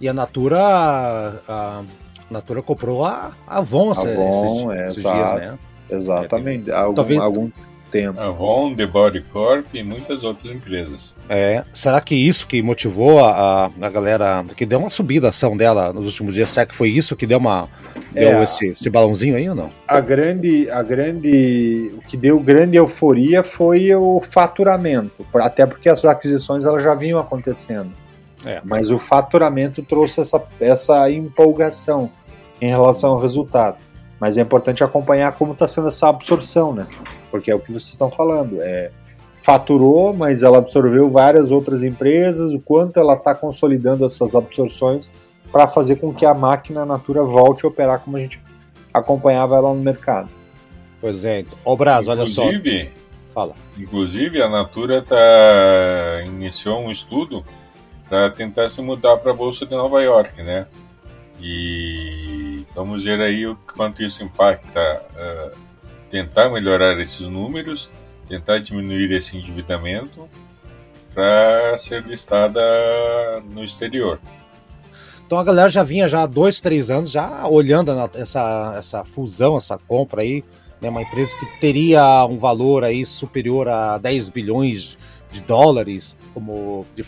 E 0.00 0.08
a 0.08 0.12
Natura, 0.12 1.42
a, 1.46 1.82
Natura 2.30 2.62
comprou 2.62 3.04
a 3.04 3.32
Avon, 3.46 3.92
Avon 3.92 4.72
esses, 4.72 4.78
é, 4.78 4.88
esses 4.88 5.02
dias, 5.02 5.34
né? 5.34 5.58
Exatamente. 5.90 6.70
É, 6.70 6.74
algum, 6.74 6.94
talvez, 6.94 7.20
algum 7.20 7.50
tempo. 7.94 8.20
Avon, 8.20 8.74
The 8.74 8.86
Body 8.86 9.20
Corp 9.20 9.66
e 9.72 9.84
muitas 9.84 10.24
outras 10.24 10.50
empresas. 10.50 11.14
É, 11.28 11.64
será 11.72 12.00
que 12.00 12.16
isso 12.16 12.44
que 12.44 12.60
motivou 12.60 13.24
a, 13.24 13.70
a 13.80 13.88
galera, 13.88 14.44
que 14.56 14.66
deu 14.66 14.80
uma 14.80 14.90
subida 14.90 15.28
a 15.28 15.30
ação 15.30 15.56
dela 15.56 15.92
nos 15.92 16.06
últimos 16.06 16.34
dias, 16.34 16.50
será 16.50 16.66
que 16.66 16.74
foi 16.74 16.88
isso 16.88 17.14
que 17.14 17.24
deu 17.24 17.38
uma 17.38 17.68
deu 18.12 18.38
é, 18.38 18.42
esse, 18.42 18.66
esse 18.68 18.90
balãozinho 18.90 19.36
aí 19.36 19.48
ou 19.48 19.54
não? 19.54 19.70
A 19.86 20.00
grande, 20.00 20.68
a 20.68 20.82
grande, 20.82 21.92
o 21.96 22.00
que 22.00 22.16
deu 22.16 22.40
grande 22.40 22.76
euforia 22.76 23.44
foi 23.44 23.94
o 23.94 24.20
faturamento, 24.20 25.24
até 25.34 25.64
porque 25.64 25.88
as 25.88 26.04
aquisições 26.04 26.64
elas 26.64 26.82
já 26.82 26.94
vinham 26.94 27.20
acontecendo. 27.20 27.92
É. 28.44 28.60
Mas 28.64 28.90
o 28.90 28.98
faturamento 28.98 29.82
trouxe 29.82 30.20
essa, 30.20 30.42
essa 30.60 31.10
empolgação 31.10 32.10
em 32.60 32.68
relação 32.68 33.12
ao 33.12 33.20
resultado. 33.20 33.76
Mas 34.24 34.38
é 34.38 34.40
importante 34.40 34.82
acompanhar 34.82 35.32
como 35.32 35.52
está 35.52 35.66
sendo 35.66 35.88
essa 35.88 36.08
absorção, 36.08 36.72
né? 36.72 36.86
Porque 37.30 37.50
é 37.50 37.54
o 37.54 37.60
que 37.60 37.70
vocês 37.70 37.90
estão 37.90 38.10
falando. 38.10 38.56
É, 38.62 38.90
faturou, 39.36 40.14
mas 40.14 40.42
ela 40.42 40.56
absorveu 40.56 41.10
várias 41.10 41.50
outras 41.50 41.82
empresas, 41.82 42.54
o 42.54 42.58
quanto 42.58 42.98
ela 42.98 43.12
está 43.12 43.34
consolidando 43.34 44.02
essas 44.02 44.34
absorções 44.34 45.10
para 45.52 45.68
fazer 45.68 45.96
com 45.96 46.10
que 46.10 46.24
a 46.24 46.32
máquina 46.32 46.86
Natura 46.86 47.22
volte 47.22 47.66
a 47.66 47.68
operar 47.68 48.00
como 48.00 48.16
a 48.16 48.20
gente 48.20 48.40
acompanhava 48.94 49.56
ela 49.56 49.74
no 49.74 49.82
mercado. 49.82 50.30
Pois 51.02 51.22
é, 51.22 51.44
o 51.62 51.76
Braz, 51.76 52.08
olha 52.08 52.26
só. 52.26 52.44
Inclusive, 52.44 52.92
fala. 53.34 53.52
Inclusive 53.76 54.40
a 54.40 54.48
Natura 54.48 55.02
tá 55.02 55.16
iniciou 56.24 56.80
um 56.80 56.90
estudo 56.90 57.44
para 58.08 58.30
tentar 58.30 58.70
se 58.70 58.80
mudar 58.80 59.18
para 59.18 59.32
a 59.32 59.34
bolsa 59.34 59.66
de 59.66 59.74
Nova 59.74 60.02
York, 60.02 60.42
né? 60.42 60.66
E 61.42 62.43
Vamos 62.74 63.04
ver 63.04 63.20
aí 63.20 63.46
o 63.46 63.56
quanto 63.76 64.02
isso 64.02 64.22
impacta. 64.22 65.02
Uh, 65.14 65.56
tentar 66.10 66.48
melhorar 66.48 66.98
esses 67.00 67.26
números, 67.26 67.90
tentar 68.28 68.58
diminuir 68.58 69.10
esse 69.12 69.36
endividamento 69.36 70.28
para 71.12 71.76
ser 71.78 72.02
listada 72.02 72.60
no 73.50 73.62
exterior. 73.62 74.20
Então 75.26 75.38
a 75.38 75.44
galera 75.44 75.68
já 75.68 75.82
vinha 75.82 76.08
já 76.08 76.22
há 76.22 76.26
dois, 76.26 76.60
três 76.60 76.90
anos 76.90 77.10
já 77.10 77.46
olhando 77.48 77.90
essa, 78.14 78.74
essa 78.76 79.04
fusão, 79.04 79.56
essa 79.56 79.78
compra 79.78 80.22
aí, 80.22 80.44
né, 80.80 80.88
uma 80.88 81.02
empresa 81.02 81.36
que 81.36 81.46
teria 81.60 82.26
um 82.26 82.38
valor 82.38 82.84
aí 82.84 83.06
superior 83.06 83.68
a 83.68 83.96
10 83.98 84.28
bilhões 84.28 84.98
de 85.32 85.40
dólares 85.40 86.16
como 86.32 86.86
de 86.94 87.02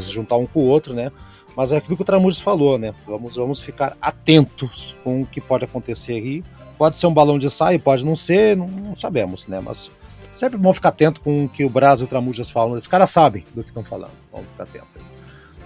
se 0.00 0.12
juntar 0.12 0.36
um 0.36 0.46
com 0.46 0.60
o 0.60 0.66
outro, 0.66 0.94
né? 0.94 1.10
Mas 1.56 1.72
é 1.72 1.76
aquilo 1.76 1.96
que 1.96 2.02
o 2.02 2.04
Tramujas 2.04 2.40
falou, 2.40 2.78
né? 2.78 2.94
Vamos, 3.06 3.36
vamos 3.36 3.60
ficar 3.60 3.96
atentos 4.00 4.96
com 5.02 5.22
o 5.22 5.26
que 5.26 5.40
pode 5.40 5.64
acontecer 5.64 6.12
aí. 6.12 6.44
Pode 6.78 6.96
ser 6.96 7.06
um 7.06 7.14
balão 7.14 7.38
de 7.38 7.50
saia, 7.50 7.78
pode 7.78 8.04
não 8.04 8.16
ser, 8.16 8.56
não, 8.56 8.66
não 8.66 8.96
sabemos, 8.96 9.46
né? 9.46 9.60
Mas 9.60 9.90
sempre 10.34 10.56
bom 10.56 10.72
ficar 10.72 10.88
atento 10.90 11.20
com 11.20 11.44
o 11.44 11.48
que 11.48 11.64
o 11.64 11.68
Brasil 11.68 12.04
e 12.04 12.06
o 12.06 12.08
Tramujas 12.08 12.50
falam. 12.50 12.76
Esses 12.76 12.88
caras 12.88 13.10
sabem 13.10 13.44
do 13.54 13.62
que 13.62 13.70
estão 13.70 13.84
falando. 13.84 14.12
Vamos 14.32 14.50
ficar 14.50 14.64
atento 14.64 14.86
aí. 14.96 15.10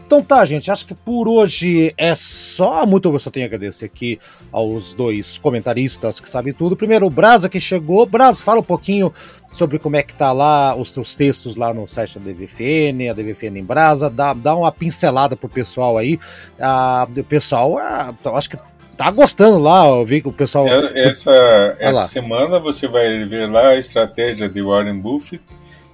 Então 0.07 0.23
tá, 0.23 0.44
gente, 0.44 0.70
acho 0.70 0.87
que 0.87 0.94
por 0.94 1.27
hoje 1.27 1.94
é 1.97 2.14
só. 2.14 2.85
Muito 2.85 3.11
eu 3.11 3.18
só 3.18 3.31
tenho 3.31 3.47
a 3.47 3.49
agradecer 3.49 3.87
aqui 3.87 4.18
aos 4.53 4.94
dois 4.94 5.38
comentaristas 5.38 6.20
que 6.20 6.29
sabem 6.29 6.53
tudo. 6.53 6.77
Primeiro, 6.77 7.07
o 7.07 7.11
Brasa 7.11 7.49
que 7.49 7.59
chegou. 7.59 8.05
Brasa, 8.05 8.42
fala 8.42 8.61
um 8.61 8.64
pouquinho 8.64 9.12
sobre 9.55 9.79
como 9.79 9.97
é 9.97 10.03
que 10.03 10.14
tá 10.14 10.33
lá 10.33 10.75
os 10.75 10.90
seus 10.90 11.14
textos 11.14 11.55
lá 11.55 11.73
no 11.73 11.87
site 11.87 12.19
da 12.19 12.33
DVFN, 12.33 13.09
a 13.09 13.14
DVFN 13.14 13.57
em 13.57 13.64
Brasa, 13.64 14.11
dá, 14.11 14.35
dá 14.35 14.55
uma 14.55 14.73
pincelada 14.73 15.37
pro 15.37 15.49
pessoal 15.49 15.97
aí. 15.97 16.19
Ah, 16.61 17.07
o 17.17 17.25
pessoal, 17.25 17.79
ah, 17.79 18.12
acho 18.35 18.51
que 18.51 18.59
tá 18.97 19.11
gostando 19.12 19.59
lá, 19.59 19.87
eu 19.87 20.05
vi 20.05 20.21
que 20.21 20.29
o 20.29 20.33
pessoal. 20.33 20.67
É, 20.67 21.09
essa, 21.09 21.77
essa 21.79 22.07
semana 22.07 22.59
você 22.59 22.88
vai 22.88 23.25
ver 23.25 23.49
lá 23.49 23.69
a 23.69 23.79
estratégia 23.79 24.49
de 24.49 24.61
Warren 24.61 24.99
Buffett 24.99 25.43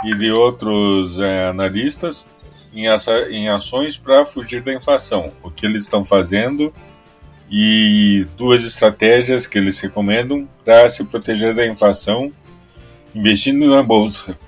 e 0.05 0.15
de 0.15 0.33
outros 0.33 1.21
é, 1.21 1.49
analistas 1.49 2.27
em, 2.73 2.89
essa, 2.89 3.31
em 3.31 3.51
ações 3.51 3.99
para 3.99 4.25
fugir 4.25 4.63
da 4.63 4.73
inflação. 4.73 5.33
O 5.43 5.51
que 5.51 5.67
eles 5.67 5.83
estão 5.83 6.03
fazendo 6.03 6.73
e 7.51 8.27
duas 8.39 8.65
estratégias 8.65 9.47
que 9.47 9.59
eles 9.59 9.79
recomendam 9.81 10.49
para 10.65 10.89
se 10.89 11.05
proteger 11.05 11.55
da 11.55 11.67
inflação 11.67 12.33
investindo 13.15 13.71
na 13.71 13.83
bolsa. 13.83 14.39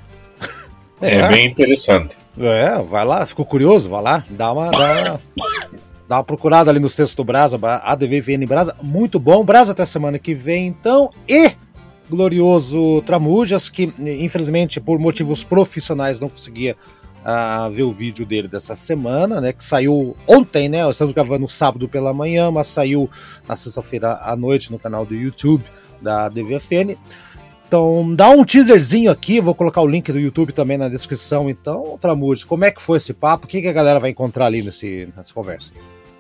É, 1.01 1.17
é 1.17 1.29
bem 1.29 1.47
interessante. 1.47 2.17
É, 2.39 2.81
vai 2.83 3.05
lá, 3.05 3.27
ficou 3.27 3.45
curioso? 3.45 3.89
Vai 3.89 4.03
lá, 4.03 4.25
dá 4.31 4.53
uma, 4.53 4.71
dá 4.71 4.79
uma, 4.79 5.21
dá 6.09 6.17
uma 6.17 6.25
procurada 6.25 6.71
ali 6.71 6.79
nos 6.79 6.97
textos 6.97 7.15
do 7.15 7.25
Brasa, 7.25 7.59
ADVVN 7.83 8.47
Brasa, 8.47 8.77
muito 8.83 9.19
bom. 9.19 9.45
Brasa 9.45 9.73
até 9.73 9.85
semana 9.85 10.19
que 10.19 10.35
vem, 10.35 10.67
então. 10.67 11.11
E 11.29 11.53
glorioso 12.09 13.03
Tramujas, 13.03 13.69
que 13.69 13.93
infelizmente 13.99 14.81
por 14.81 14.99
motivos 14.99 15.43
profissionais 15.43 16.21
não 16.21 16.29
conseguia 16.29 16.77
uh, 17.23 17.71
ver 17.71 17.85
o 17.85 17.93
vídeo 17.93 18.27
dele 18.27 18.49
dessa 18.49 18.77
semana, 18.77 19.41
né? 19.41 19.53
Que 19.53 19.65
saiu 19.65 20.17
ontem, 20.27 20.69
né? 20.69 20.89
Estamos 20.89 21.15
gravando 21.15 21.41
no 21.41 21.49
sábado 21.49 21.89
pela 21.89 22.13
manhã, 22.13 22.51
mas 22.51 22.67
saiu 22.67 23.11
na 23.49 23.57
sexta-feira 23.57 24.19
à 24.23 24.37
noite 24.37 24.71
no 24.71 24.79
canal 24.79 25.07
do 25.07 25.15
YouTube 25.15 25.65
da 26.01 26.29
DVFN. 26.29 26.97
Então, 27.73 28.15
dá 28.15 28.29
um 28.29 28.45
teaserzinho 28.45 29.11
aqui, 29.11 29.41
vou 29.41 29.55
colocar 29.55 29.81
o 29.81 29.87
link 29.87 30.13
do 30.13 30.19
YouTube 30.19 30.53
também 30.53 30.77
na 30.77 30.91
descrição. 30.91 31.49
Então, 31.49 31.97
Tramujas, 31.99 32.45
como 32.45 32.67
é 32.67 32.71
que 32.71 32.83
foi 32.83 32.99
esse 32.99 33.15
papo? 33.15 33.47
O 33.47 33.49
que, 33.49 33.63
que 33.63 33.67
a 33.69 33.73
galera 33.73 33.99
vai 33.99 34.11
encontrar 34.11 34.45
ali 34.45 34.61
nesse, 34.61 35.09
nessa 35.17 35.33
conversa? 35.33 35.73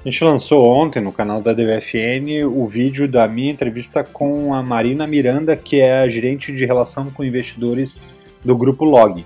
A 0.02 0.08
gente 0.08 0.24
lançou 0.24 0.64
ontem 0.64 1.02
no 1.02 1.12
canal 1.12 1.42
da 1.42 1.52
DVFN 1.52 2.46
o 2.50 2.64
vídeo 2.64 3.06
da 3.06 3.28
minha 3.28 3.52
entrevista 3.52 4.02
com 4.02 4.54
a 4.54 4.62
Marina 4.62 5.06
Miranda, 5.06 5.54
que 5.54 5.78
é 5.78 5.98
a 5.98 6.08
gerente 6.08 6.54
de 6.54 6.64
relação 6.64 7.10
com 7.10 7.22
investidores 7.22 8.00
do 8.42 8.56
grupo 8.56 8.86
Log. 8.86 9.22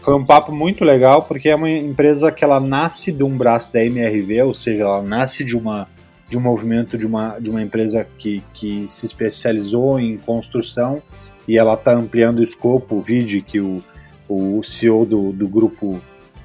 Foi 0.00 0.14
um 0.14 0.26
papo 0.26 0.50
muito 0.50 0.84
legal 0.84 1.22
porque 1.22 1.48
é 1.48 1.54
uma 1.54 1.70
empresa 1.70 2.32
que 2.32 2.42
ela 2.42 2.58
nasce 2.58 3.12
de 3.12 3.22
um 3.22 3.38
braço 3.38 3.72
da 3.72 3.84
MRV, 3.84 4.42
ou 4.42 4.52
seja, 4.52 4.82
ela 4.82 5.00
nasce 5.00 5.44
de 5.44 5.56
uma 5.56 5.86
de 6.28 6.36
um 6.36 6.40
movimento 6.40 6.98
de 6.98 7.06
uma, 7.06 7.38
de 7.38 7.48
uma 7.48 7.62
empresa 7.62 8.04
que, 8.18 8.42
que 8.52 8.84
se 8.88 9.06
especializou 9.06 10.00
em 10.00 10.16
construção 10.16 11.00
e 11.46 11.58
ela 11.58 11.74
está 11.74 11.92
ampliando 11.92 12.38
o 12.38 12.42
escopo. 12.42 12.96
O 12.96 13.00
vídeo 13.00 13.42
que 13.42 13.60
o, 13.60 13.82
o 14.28 14.62
CEO 14.62 15.04
do, 15.04 15.32
do 15.32 15.48
grupo 15.48 16.00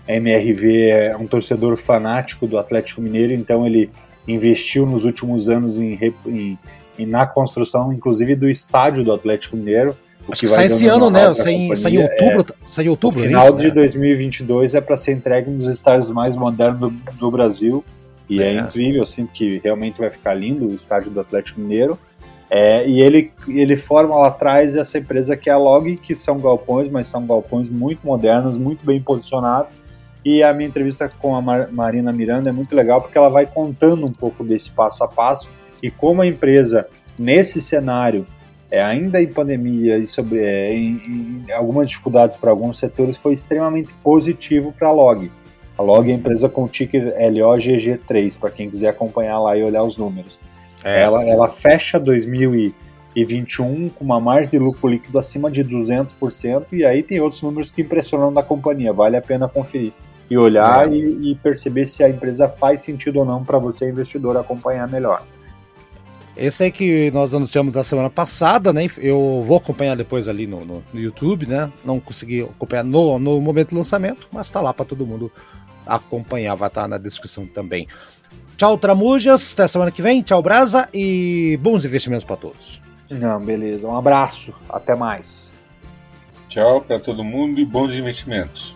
MRV 0.07 0.89
é 0.89 1.17
um 1.17 1.27
torcedor 1.27 1.77
fanático 1.77 2.47
do 2.47 2.57
Atlético 2.57 3.01
Mineiro, 3.01 3.33
então 3.33 3.65
ele 3.65 3.89
investiu 4.27 4.85
nos 4.85 5.05
últimos 5.05 5.49
anos 5.49 5.79
em, 5.79 5.97
em, 6.25 6.57
em 6.97 7.05
na 7.05 7.25
construção, 7.25 7.91
inclusive 7.91 8.35
do 8.35 8.49
estádio 8.49 9.03
do 9.03 9.13
Atlético 9.13 9.55
Mineiro. 9.55 9.95
O 10.27 10.33
Acho 10.33 10.41
que, 10.41 10.47
que 10.47 10.53
sai 10.53 10.65
esse 10.67 10.87
ano, 10.87 11.09
né? 11.09 11.33
Sai, 11.33 11.75
sai, 11.77 11.93
em 11.93 11.97
outubro. 11.97 12.45
É, 12.49 12.67
sai 12.67 12.85
em 12.85 12.89
outubro. 12.89 13.19
O 13.19 13.23
final 13.23 13.43
é 13.43 13.47
isso, 13.47 13.57
de 13.57 13.67
né? 13.67 13.71
2022 13.71 14.75
é 14.75 14.81
para 14.81 14.97
ser 14.97 15.13
entregue 15.13 15.49
nos 15.49 15.67
estádios 15.67 16.11
mais 16.11 16.35
modernos 16.35 16.79
do, 16.79 16.89
do 16.89 17.31
Brasil. 17.31 17.83
E 18.29 18.41
é. 18.41 18.55
é. 18.55 18.59
incrível, 18.59 19.03
assim, 19.03 19.25
porque 19.25 19.59
realmente 19.63 19.99
vai 19.99 20.09
ficar 20.09 20.33
lindo 20.33 20.67
o 20.67 20.75
estádio 20.75 21.09
do 21.09 21.19
Atlético 21.19 21.59
Mineiro. 21.59 21.97
É, 22.53 22.85
e 22.85 22.99
ele, 22.99 23.31
ele 23.47 23.77
forma 23.77 24.13
lá 24.17 24.27
atrás 24.27 24.75
essa 24.75 24.97
empresa 24.97 25.37
que 25.37 25.49
é 25.49 25.53
a 25.53 25.57
Log, 25.57 25.95
que 25.95 26.13
são 26.13 26.37
galpões, 26.37 26.89
mas 26.89 27.07
são 27.07 27.25
galpões 27.25 27.69
muito 27.69 28.05
modernos, 28.05 28.57
muito 28.57 28.85
bem 28.85 29.01
posicionados 29.01 29.79
e 30.23 30.43
a 30.43 30.53
minha 30.53 30.69
entrevista 30.69 31.09
com 31.09 31.35
a 31.35 31.41
Mar 31.41 31.71
Marina 31.71 32.11
Miranda 32.11 32.49
é 32.49 32.53
muito 32.53 32.75
legal 32.75 33.01
porque 33.01 33.17
ela 33.17 33.29
vai 33.29 33.45
contando 33.45 34.05
um 34.05 34.11
pouco 34.11 34.43
desse 34.43 34.69
passo 34.69 35.03
a 35.03 35.07
passo 35.07 35.49
e 35.81 35.89
como 35.89 36.21
a 36.21 36.27
empresa, 36.27 36.87
nesse 37.17 37.59
cenário, 37.59 38.25
é, 38.69 38.81
ainda 38.81 39.21
em 39.21 39.27
pandemia 39.27 39.97
e 39.97 40.05
sobre 40.05 40.39
é, 40.39 40.73
em, 40.73 41.45
em 41.47 41.51
algumas 41.51 41.89
dificuldades 41.89 42.37
para 42.37 42.51
alguns 42.51 42.77
setores, 42.77 43.17
foi 43.17 43.33
extremamente 43.33 43.91
positivo 44.03 44.71
para 44.77 44.89
a 44.89 44.91
Log. 44.91 45.31
A 45.77 45.81
Log 45.81 46.07
é 46.07 46.13
a 46.13 46.17
empresa 46.17 46.47
com 46.47 46.65
o 46.65 46.67
ticker 46.67 47.15
LOGG3, 47.17 48.39
para 48.39 48.51
quem 48.51 48.69
quiser 48.69 48.89
acompanhar 48.89 49.39
lá 49.39 49.57
e 49.57 49.63
olhar 49.63 49.83
os 49.83 49.97
números. 49.97 50.37
É. 50.83 51.01
Ela, 51.01 51.23
ela 51.23 51.49
fecha 51.49 51.99
2021 51.99 53.89
com 53.89 54.03
uma 54.03 54.19
margem 54.19 54.51
de 54.51 54.59
lucro 54.59 54.89
líquido 54.89 55.19
acima 55.19 55.49
de 55.51 55.63
200%, 55.63 56.73
e 56.73 56.85
aí 56.85 57.03
tem 57.03 57.19
outros 57.19 57.41
números 57.41 57.71
que 57.71 57.81
impressionam 57.81 58.33
da 58.33 58.41
companhia, 58.41 58.91
vale 58.91 59.17
a 59.17 59.21
pena 59.21 59.47
conferir 59.47 59.93
e 60.29 60.37
olhar 60.37 60.87
é. 60.87 60.95
e, 60.95 61.31
e, 61.31 61.35
perceber 61.35 61.85
se 61.85 62.01
a 62.03 62.09
empresa 62.09 62.47
faz 62.47 62.81
sentido 62.81 63.19
ou 63.19 63.25
não 63.25 63.43
para 63.43 63.57
você, 63.57 63.89
investidor, 63.89 64.37
acompanhar 64.37 64.87
melhor. 64.87 65.23
Esse 66.37 66.63
aí 66.63 66.71
que 66.71 67.11
nós 67.11 67.33
anunciamos 67.33 67.75
na 67.75 67.83
semana 67.83 68.09
passada, 68.09 68.71
né? 68.71 68.87
Eu 68.97 69.43
vou 69.45 69.57
acompanhar 69.57 69.97
depois 69.97 70.29
ali 70.29 70.47
no, 70.47 70.63
no, 70.63 70.83
no 70.93 70.99
YouTube, 70.99 71.45
né? 71.45 71.69
Não 71.83 71.99
consegui 71.99 72.43
acompanhar 72.43 72.83
no, 72.85 73.19
no 73.19 73.41
momento 73.41 73.71
do 73.71 73.75
lançamento, 73.75 74.29
mas 74.31 74.47
está 74.47 74.61
lá 74.61 74.73
para 74.73 74.85
todo 74.85 75.05
mundo 75.05 75.29
acompanhar, 75.85 76.55
vai 76.55 76.69
estar 76.69 76.83
tá 76.83 76.87
na 76.87 76.97
descrição 76.97 77.45
também. 77.45 77.85
Tchau, 78.61 78.77
Tramujas, 78.77 79.53
até 79.53 79.67
semana 79.67 79.89
que 79.89 80.03
vem. 80.03 80.21
Tchau, 80.21 80.39
Brasa 80.39 80.87
e 80.93 81.57
bons 81.63 81.83
investimentos 81.83 82.23
para 82.23 82.35
todos. 82.35 82.79
Não, 83.09 83.43
beleza. 83.43 83.87
Um 83.87 83.95
abraço, 83.95 84.53
até 84.69 84.93
mais. 84.93 85.51
Tchau 86.47 86.79
para 86.79 86.99
todo 86.99 87.23
mundo 87.23 87.59
e 87.59 87.65
bons 87.65 87.95
investimentos. 87.95 88.75